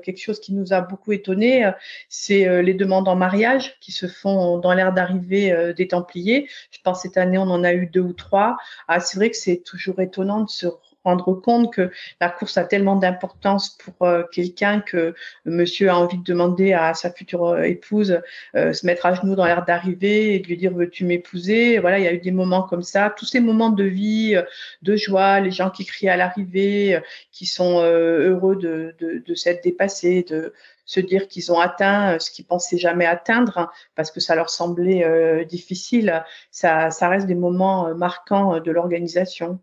[0.03, 1.71] quelque chose qui nous a beaucoup étonné.
[2.11, 6.49] c'est les demandes en mariage qui se font dans l'air d'arrivée des Templiers.
[6.71, 8.59] Je pense cette année on en a eu deux ou trois.
[8.89, 10.67] Ah, c'est vrai que c'est toujours étonnant de se
[11.05, 11.91] rendre compte que
[12.21, 16.95] la course a tellement d'importance pour euh, quelqu'un que monsieur a envie de demander à
[16.95, 18.21] sa future euh, épouse
[18.55, 21.79] euh, se mettre à genoux dans l'air d'arrivée et de lui dire veux-tu m'épouser?
[21.79, 23.13] Voilà il y a eu des moments comme ça.
[23.17, 24.37] Tous ces moments de vie
[24.83, 27.01] de joie les gens qui crient à l'arrivée
[27.31, 30.53] qui sont heureux de, de, de s'être dépassés de
[30.85, 34.51] se dire qu'ils ont atteint ce qu'ils pensaient jamais atteindre hein, parce que ça leur
[34.51, 36.25] semblait difficile.
[36.51, 39.61] Ça, ça reste des moments marquants de l'organisation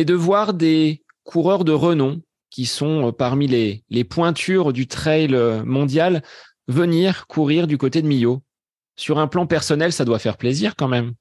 [0.00, 4.86] et de voir des coureurs de renom qui sont euh, parmi les, les pointures du
[4.86, 6.22] trail euh, mondial
[6.68, 8.40] venir courir du côté de Millau.
[8.96, 11.12] Sur un plan personnel, ça doit faire plaisir quand même.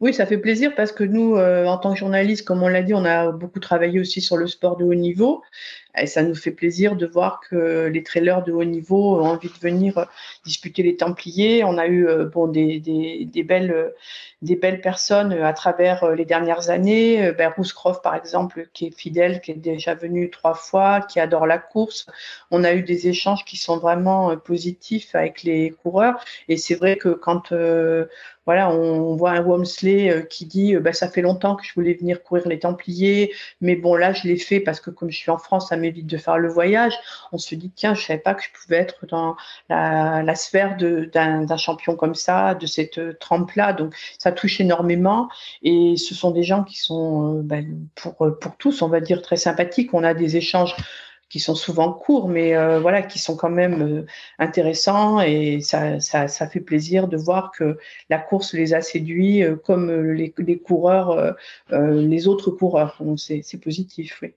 [0.00, 2.82] Oui, ça fait plaisir parce que nous, euh, en tant que journalistes, comme on l'a
[2.82, 5.44] dit, on a beaucoup travaillé aussi sur le sport de haut niveau.
[5.98, 9.48] Et ça nous fait plaisir de voir que les trailers de haut niveau ont envie
[9.48, 10.04] de venir euh,
[10.44, 11.64] disputer les Templiers.
[11.64, 13.92] On a eu euh, bon, des, des, belles,
[14.42, 17.32] des belles personnes à travers les dernières années.
[17.32, 17.52] Ben,
[18.02, 22.06] par exemple, qui est fidèle, qui est déjà venu trois fois, qui adore la course.
[22.50, 26.22] On a eu des échanges qui sont vraiment positifs avec les coureurs.
[26.48, 27.52] Et c'est vrai que quand
[28.46, 31.74] voilà, on voit un Womsley euh, qui dit euh, bah, ça fait longtemps que je
[31.74, 35.16] voulais venir courir les Templiers, mais bon là je l'ai fait parce que comme je
[35.16, 36.94] suis en France, ça m'évite de faire le voyage.
[37.32, 39.36] On se dit tiens, je savais pas que je pouvais être dans
[39.68, 43.72] la, sphère d'un champion comme ça, de cette euh, trempe-là.
[43.72, 45.28] Donc ça touche énormément
[45.62, 47.56] et ce sont des gens qui sont bah,
[47.94, 49.94] pour pour tous, on va dire très sympathiques.
[49.94, 50.74] On a des échanges
[51.28, 54.06] qui sont souvent courts, mais euh, voilà, qui sont quand même euh,
[54.38, 57.78] intéressants et ça, ça, fait plaisir de voir que
[58.10, 61.36] la course les a séduits euh, comme les, les, coureurs,
[61.70, 62.96] les autres coureurs.
[63.00, 64.34] Donc c'est positif, oui.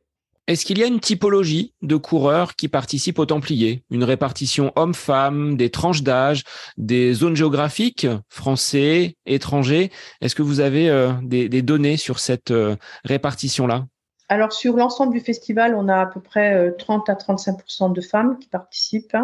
[0.49, 5.55] Est-ce qu'il y a une typologie de coureurs qui participent aux Templiers Une répartition homme-femme,
[5.57, 6.41] des tranches d'âge,
[6.75, 9.91] des zones géographiques, français, étrangers?
[10.21, 13.85] Est-ce que vous avez euh, des, données sur cette euh, répartition-là?
[14.27, 18.39] Alors sur l'ensemble du festival, on a à peu près 30 à 35% de femmes
[18.39, 19.15] qui participent.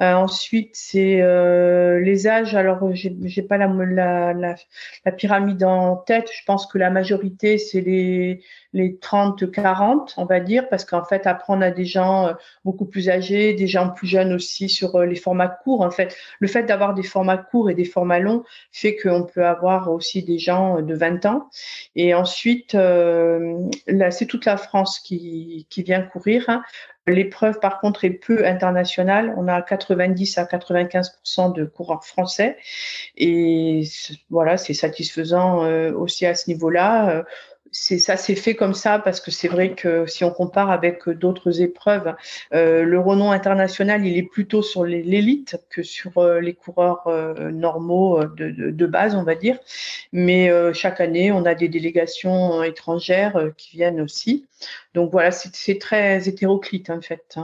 [0.00, 2.54] Euh, ensuite, c'est euh, les âges.
[2.54, 4.54] Alors, j'ai pas la, la, la,
[5.04, 6.28] la, pyramide en tête.
[6.32, 8.42] Je pense que la majorité, c'est les,
[8.74, 12.32] les 30-40, on va dire, parce qu'en fait, après, on a des gens euh,
[12.64, 15.80] beaucoup plus âgés, des gens plus jeunes aussi sur les formats courts.
[15.80, 19.46] En fait, le fait d'avoir des formats courts et des formats longs fait qu'on peut
[19.46, 21.48] avoir aussi des gens de 20 ans.
[21.94, 26.44] Et ensuite, là, c'est toute la France qui, qui vient courir.
[26.48, 26.62] Hein.
[27.06, 29.32] L'épreuve, par contre, est peu internationale.
[29.36, 32.56] On a 90 à 95% de coureurs français.
[33.16, 33.84] Et
[34.28, 37.24] voilà, c'est satisfaisant euh, aussi à ce niveau-là.
[37.76, 40.70] Euh, c'est ça s'est fait comme ça parce que c'est vrai que si on compare
[40.70, 42.14] avec d'autres épreuves,
[42.54, 47.50] euh, le renom international il est plutôt sur l'élite que sur euh, les coureurs euh,
[47.50, 49.58] normaux de, de, de, base, on va dire.
[50.12, 54.46] Mais chaque année, on a des délégations étrangères qui viennent aussi.
[54.94, 57.38] Donc voilà, c'est très hétéroclite en fait.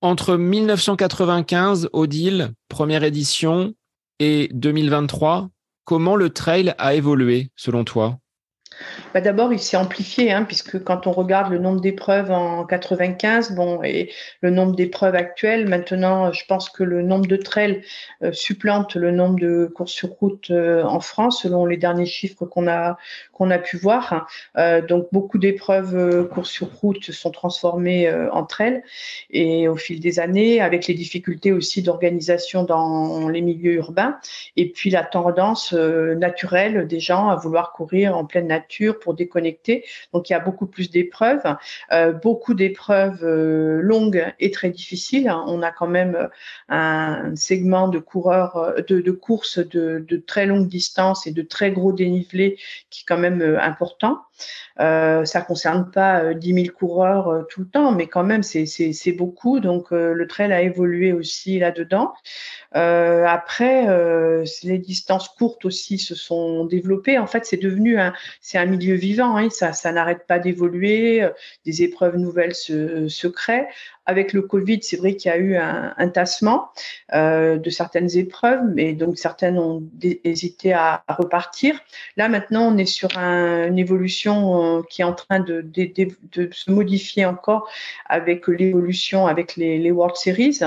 [0.00, 3.74] Entre 1995, Odile, première édition,
[4.20, 5.50] et 2023,
[5.84, 8.18] comment le trail a évolué selon toi?
[9.14, 13.54] Bah D'abord, il s'est amplifié, hein, puisque quand on regarde le nombre d'épreuves en 95,
[13.54, 14.10] bon, et
[14.40, 17.82] le nombre d'épreuves actuelles, maintenant, je pense que le nombre de trails
[18.22, 22.44] euh, supplante le nombre de courses sur route euh, en France, selon les derniers chiffres
[22.44, 22.96] qu'on a
[23.32, 24.28] qu'on a pu voir.
[24.56, 28.82] Euh, donc, beaucoup d'épreuves courses sur route sont transformées en trails,
[29.30, 34.18] et au fil des années, avec les difficultés aussi d'organisation dans les milieux urbains,
[34.56, 38.67] et puis la tendance naturelle des gens à vouloir courir en pleine nature
[39.00, 39.84] pour déconnecter.
[40.12, 41.42] Donc il y a beaucoup plus d'épreuves,
[41.92, 45.30] euh, beaucoup d'épreuves euh, longues et très difficiles.
[45.46, 46.28] On a quand même euh,
[46.68, 52.58] un segment de coureurs de, courses de, très longue distance et de très gros dénivelé
[52.90, 54.18] qui est quand même important.
[54.80, 59.60] Euh, ça concerne pas 10 000 coureurs tout le temps, mais quand même c'est beaucoup.
[59.60, 62.12] Donc le trail a évolué aussi là-dedans.
[62.72, 63.86] Après,
[64.62, 67.18] les distances courtes aussi se sont développées.
[67.18, 68.12] En fait, c'est devenu un,
[68.58, 69.36] un milieu vivant.
[69.36, 71.22] Hein, ça, n'arrête pas d'évoluer.
[71.22, 71.30] Euh,
[71.64, 73.68] des épreuves nouvelles se, créent
[74.08, 76.70] avec le Covid, c'est vrai qu'il y a eu un, tassement
[77.12, 79.82] euh, de certaines épreuves, mais donc certaines ont
[80.24, 81.78] hésité à, repartir.
[82.16, 85.62] Là, maintenant, on est sur un, une évolution euh, qui est en train de,
[86.52, 87.68] se modifier encore
[88.06, 90.60] avec l'évolution avec les, World Series,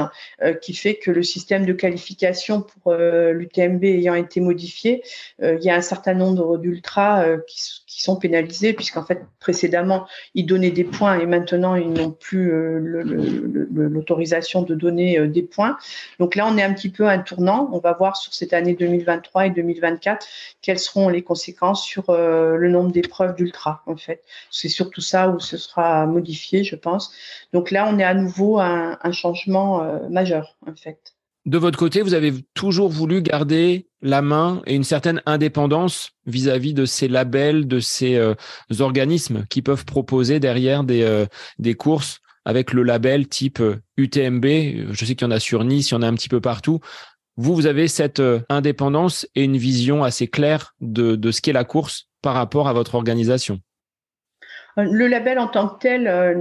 [0.61, 5.03] qui fait que le système de qualification pour l'UTMB ayant été modifié,
[5.41, 10.45] il y a un certain nombre d'ultras qui, qui, sont pénalisés, puisqu'en fait, précédemment, ils
[10.45, 13.03] donnaient des points et maintenant, ils n'ont plus le
[14.01, 15.77] l'autorisation de donner euh, des points.
[16.19, 17.69] Donc là, on est un petit peu à un tournant.
[17.71, 20.25] On va voir sur cette année 2023 et 2024
[20.61, 24.23] quelles seront les conséquences sur euh, le nombre d'épreuves d'ultra, en fait.
[24.49, 27.13] C'est surtout ça où ce sera modifié, je pense.
[27.53, 31.13] Donc là, on est à nouveau à un, changement euh, majeur, en fait.
[31.45, 36.73] De votre côté, vous avez toujours voulu garder la main et une certaine indépendance vis-à-vis
[36.73, 38.19] de ces labels, de ces
[38.79, 41.25] organismes qui peuvent proposer derrière des,
[41.57, 43.61] des courses avec le label type
[43.97, 44.45] UTMB.
[44.45, 46.29] Euh, Je sais qu'il y en a sur Nice, il y en a un petit
[46.29, 46.79] peu partout.
[47.37, 51.53] Vous, vous avez cette euh, indépendance et une vision assez claire de, de ce qu'est
[51.53, 53.59] la course par rapport à votre organisation.
[54.77, 56.33] Le label en tant que tel, euh,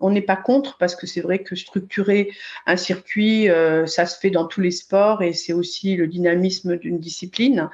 [0.00, 2.30] on n'est pas contre parce que c'est vrai que structurer
[2.66, 6.76] un circuit, euh, ça se fait dans tous les sports et c'est aussi le dynamisme
[6.76, 7.70] d'une discipline.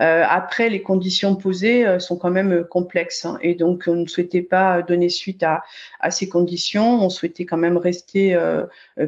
[0.00, 4.42] Euh, après, les conditions posées sont quand même complexes hein, et donc on ne souhaitait
[4.42, 5.62] pas donner suite à,
[6.00, 7.02] à ces conditions.
[7.02, 8.38] On souhaitait quand même rester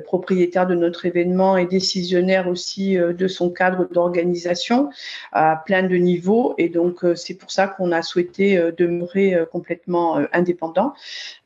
[0.04, 4.90] propriétaire de notre événement et décisionnaire aussi de son cadre d'organisation
[5.32, 10.26] à plein de niveaux et donc c'est pour ça qu'on a souhaité demeurer complètement euh,
[10.32, 10.94] indépendant.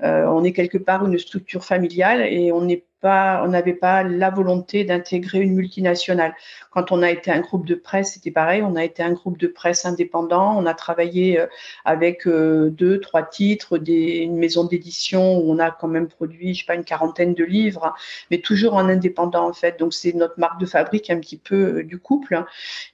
[0.03, 4.31] Euh, on est quelque part une structure familiale et on n'est on n'avait pas la
[4.31, 6.35] volonté d'intégrer une multinationale.
[6.71, 8.63] Quand on a été un groupe de presse, c'était pareil.
[8.63, 10.57] On a été un groupe de presse indépendant.
[10.59, 11.47] On a travaillé euh,
[11.85, 16.55] avec euh, deux, trois titres, des, une maison d'édition où on a quand même produit,
[16.55, 17.95] je sais pas, une quarantaine de livres,
[18.31, 19.79] mais toujours en indépendant en fait.
[19.79, 22.47] Donc c'est notre marque de fabrique un petit peu euh, du couple hein,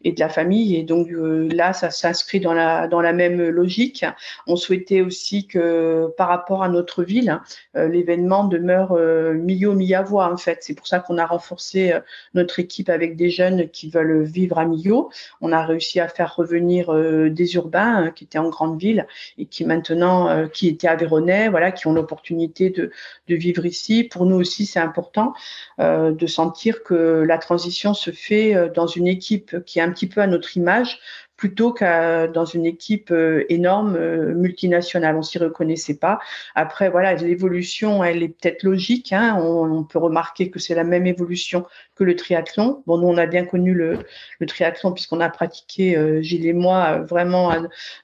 [0.05, 0.77] et de la famille.
[0.77, 4.05] Et donc là, ça s'inscrit dans la dans la même logique.
[4.47, 7.41] On souhaitait aussi que par rapport à notre ville,
[7.75, 8.93] l'événement demeure
[9.35, 9.75] milieu milieu
[10.11, 10.59] en fait.
[10.63, 11.93] C'est pour ça qu'on a renforcé
[12.35, 15.11] notre équipe avec des jeunes qui veulent vivre à Millau.
[15.41, 16.93] On a réussi à faire revenir
[17.31, 19.07] des urbains qui étaient en grande ville
[19.39, 22.91] et qui maintenant, qui étaient à Véronais, voilà, qui ont l'opportunité de,
[23.29, 24.05] de vivre ici.
[24.05, 25.35] Pour nous aussi, c'est important
[25.79, 30.21] de sentir que la transition se fait dans une équipe qui est un petit peu
[30.21, 31.01] à notre image
[31.43, 35.17] plutôt qu'à dans une équipe euh, énorme euh, multinationale.
[35.17, 36.21] On s'y reconnaissait pas.
[36.55, 39.13] Après, voilà, l'évolution, elle est peut-être logique.
[39.13, 39.37] Hein.
[39.43, 41.67] On, peut remarquer que c'est la même évolution
[41.97, 42.85] que le triathlon.
[42.87, 43.99] Bon, nous, on a bien connu le,
[44.39, 47.53] le triathlon puisqu'on a pratiqué, euh, Gilles et moi, vraiment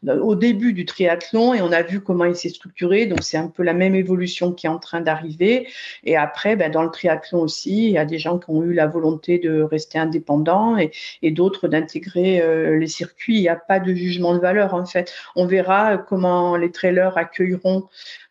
[0.04, 3.06] au début du triathlon et on a vu comment il s'est structuré.
[3.06, 5.68] Donc, c'est un peu la même évolution qui est en train d'arriver.
[6.02, 8.72] Et après, ben, dans le triathlon aussi, il y a des gens qui ont eu
[8.72, 10.90] la volonté de rester indépendants et,
[11.22, 12.42] et d'autres d'intégrer
[12.76, 15.12] les circuits il n'y a pas de jugement de valeur en fait.
[15.36, 17.88] On verra comment les trailers accueilleront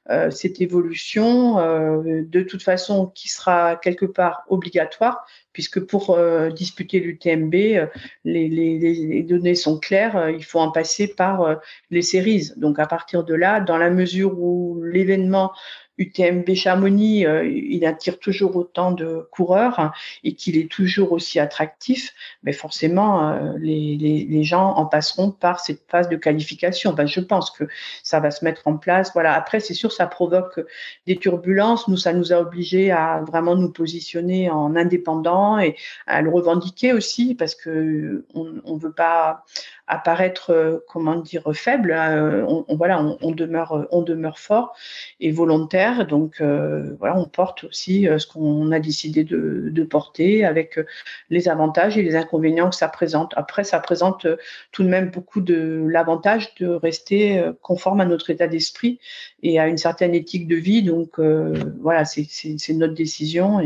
[0.09, 6.49] euh, cette évolution, euh, de toute façon, qui sera quelque part obligatoire, puisque pour euh,
[6.49, 7.89] disputer l'UTMB, les,
[8.23, 11.57] les, données sont claires, il faut en passer par
[11.89, 12.51] les séries.
[12.55, 15.51] Donc à partir de là, dans la mesure où l'événement
[15.97, 19.93] UTMB Chamonix, euh, il attire toujours autant de coureurs
[20.23, 22.13] et qu'il est toujours aussi attractif,
[22.43, 26.93] mais forcément, euh, les, les, les, gens en passeront par cette phase de qualification.
[26.93, 27.65] Ben, je pense que
[28.03, 29.11] ça va se mettre en place.
[29.13, 29.33] Voilà.
[29.33, 30.59] Après, c'est sûr, ça provoque
[31.05, 31.87] des turbulences.
[31.87, 35.75] Nous, ça nous a obligés à vraiment nous positionner en indépendant et
[36.05, 39.45] à le revendiquer aussi parce que on, ne veut pas
[39.87, 41.93] apparaître, euh, comment dire, faible.
[41.93, 42.45] Hein.
[42.47, 44.75] On, voilà, on, on, demeure, on demeure fort
[45.19, 50.43] et volontaire donc euh, voilà, on porte aussi euh, ce qu'on a décidé de, porter
[50.43, 50.85] avec euh,
[51.29, 53.33] les avantages et les inconvénients que ça présente.
[53.37, 54.27] Après, ça présente
[54.71, 58.99] tout de même beaucoup de l'avantage de rester conforme à notre état d'esprit
[59.43, 60.83] et à une certaine éthique de vie.
[60.83, 63.61] Donc voilà, c'est notre décision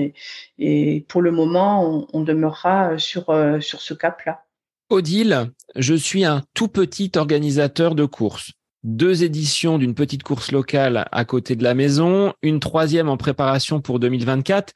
[0.59, 3.25] et, pour le moment, on, demeurera sur,
[3.61, 4.43] sur ce cap-là.
[4.91, 8.51] Odile, je suis un tout petit organisateur de courses
[8.83, 13.79] deux éditions d'une petite course locale à côté de la maison, une troisième en préparation
[13.79, 14.73] pour 2024.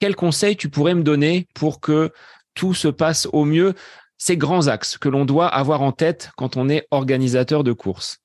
[0.00, 2.12] Quels conseils tu pourrais me donner pour que
[2.54, 3.74] tout se passe au mieux?
[4.18, 8.18] Ces grands axes que l'on doit avoir en tête quand on est organisateur de course.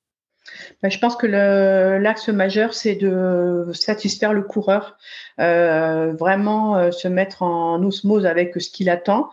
[0.82, 4.98] Ben, je pense que l'axe majeur, c'est de satisfaire le coureur,
[5.40, 9.30] euh, vraiment euh, se mettre en osmose avec ce qu'il attend,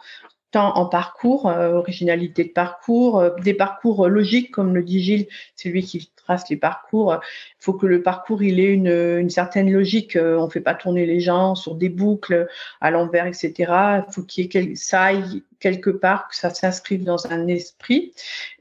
[0.50, 5.26] tant en parcours, euh, originalité de parcours, euh, des parcours logiques, comme le dit Gilles,
[5.56, 7.14] c'est lui qui trace les parcours.
[7.14, 10.16] Il faut que le parcours il ait une, certaine logique.
[10.16, 12.48] Euh, on fait pas tourner les gens sur des boucles
[12.80, 13.52] à l'envers, etc.
[13.58, 18.12] Il faut qu'il y ait ça aille quelque part, que ça s'inscrive dans un esprit.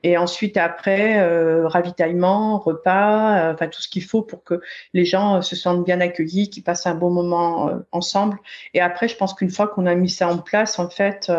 [0.03, 4.61] Et ensuite, après, euh, ravitaillement, repas, euh, enfin tout ce qu'il faut pour que
[4.93, 8.37] les gens se sentent bien accueillis, qu'ils passent un bon moment ensemble.
[8.73, 11.31] Et après, je pense qu'une fois qu'on a mis ça en place, en fait,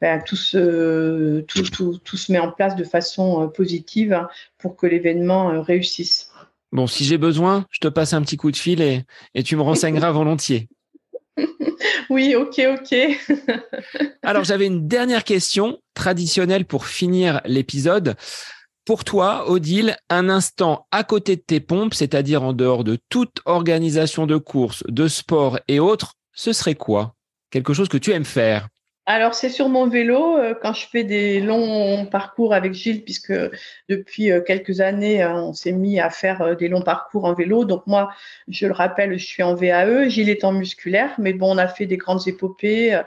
[0.00, 4.26] ben, tout, se, tout, tout, tout, se met en place de façon positive
[4.58, 6.32] pour que l'événement réussisse.
[6.72, 9.04] Bon, si j'ai besoin, je te passe un petit coup de fil et,
[9.34, 10.68] et tu me renseigneras volontiers.
[12.10, 12.94] Oui, ok, ok.
[14.22, 18.14] Alors, j'avais une dernière question traditionnelle pour finir l'épisode.
[18.84, 23.40] Pour toi, Odile, un instant à côté de tes pompes, c'est-à-dire en dehors de toute
[23.44, 27.14] organisation de course, de sport et autres, ce serait quoi?
[27.50, 28.68] Quelque chose que tu aimes faire?
[29.04, 33.32] Alors, c'est sur mon vélo, euh, quand je fais des longs parcours avec Gilles, puisque
[33.88, 37.64] depuis euh, quelques années, euh, on s'est mis à faire des longs parcours en vélo.
[37.64, 38.12] Donc, moi,
[38.46, 41.66] je le rappelle, je suis en VAE, Gilles est en musculaire, mais bon, on a
[41.66, 43.00] fait des grandes épopées.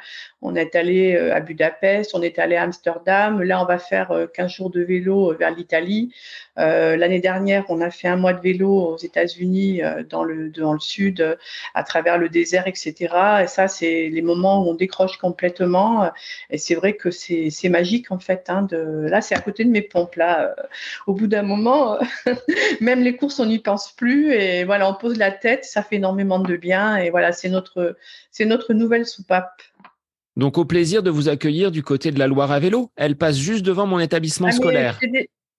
[0.45, 3.41] On est allé à Budapest, on est allé à Amsterdam.
[3.41, 6.13] Là, on va faire 15 jours de vélo vers l'Italie.
[6.57, 10.79] L'année dernière, on a fait un mois de vélo aux États-Unis, dans, le, dans le
[10.79, 11.37] sud,
[11.73, 12.95] à travers le désert, etc.
[13.43, 15.55] Et ça, c'est les moments où on décroche complètement
[16.03, 16.09] euh,
[16.49, 18.49] et c'est vrai que c'est magique en fait.
[18.49, 19.07] Hein, de...
[19.09, 20.15] Là, c'est à côté de mes pompes.
[20.15, 20.63] Là, euh,
[21.07, 21.95] au bout d'un moment,
[22.27, 22.35] euh,
[22.81, 24.33] même les courses, on n'y pense plus.
[24.33, 26.97] Et voilà, on pose la tête, ça fait énormément de bien.
[26.97, 27.97] Et voilà, c'est notre,
[28.31, 29.61] c'est notre nouvelle soupape.
[30.35, 32.91] Donc, au plaisir de vous accueillir du côté de la Loire à vélo.
[32.95, 34.99] Elle passe juste devant mon établissement ah, scolaire.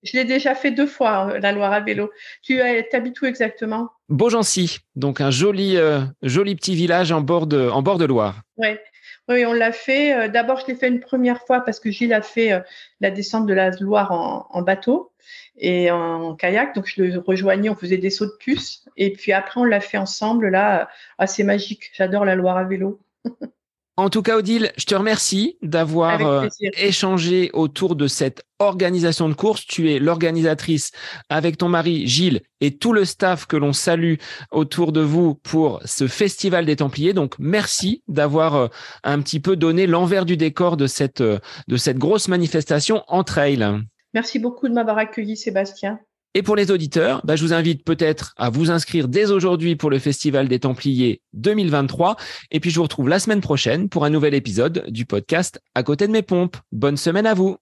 [0.02, 2.10] Je l'ai déjà fait deux fois, la Loire à vélo.
[2.42, 3.90] Tu habites où exactement?
[4.08, 5.76] Beaugency, donc un joli,
[6.22, 8.42] joli petit village en bord de, en bord de Loire.
[8.56, 8.80] Ouais.
[9.28, 10.14] Oui, on l'a fait.
[10.14, 12.60] Euh, d'abord, je l'ai fait une première fois parce que Gilles a fait euh,
[13.00, 15.12] la descente de la Loire en, bateau
[15.58, 16.74] et en kayak.
[16.74, 18.84] Donc, je le rejoignais, on faisait des sauts de puce.
[18.96, 20.48] Et puis après, on l'a fait ensemble.
[20.48, 20.88] Là,
[21.18, 21.90] assez ah, magique.
[21.94, 23.00] J'adore la Loire à vélo.
[23.98, 29.34] En tout cas, Odile, je te remercie d'avoir euh, échangé autour de cette organisation de
[29.34, 29.66] course.
[29.66, 30.92] Tu es l'organisatrice
[31.30, 34.16] avec ton mari Gilles et tout le staff que l'on salue
[34.50, 37.14] autour de vous pour ce festival des Templiers.
[37.14, 38.68] Donc, merci d'avoir euh,
[39.02, 43.24] un petit peu donné l'envers du décor de cette, euh, de cette grosse manifestation en
[43.24, 43.66] trail.
[44.12, 46.00] Merci beaucoup de m'avoir accueilli, Sébastien.
[46.36, 49.88] Et pour les auditeurs, bah, je vous invite peut-être à vous inscrire dès aujourd'hui pour
[49.88, 52.16] le Festival des Templiers 2023.
[52.50, 55.82] Et puis je vous retrouve la semaine prochaine pour un nouvel épisode du podcast À
[55.82, 56.58] côté de mes pompes.
[56.72, 57.56] Bonne semaine à vous.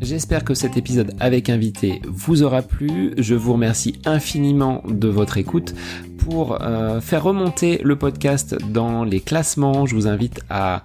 [0.00, 3.14] J'espère que cet épisode avec invité vous aura plu.
[3.18, 5.74] Je vous remercie infiniment de votre écoute.
[6.18, 10.84] Pour euh, faire remonter le podcast dans les classements, je vous invite à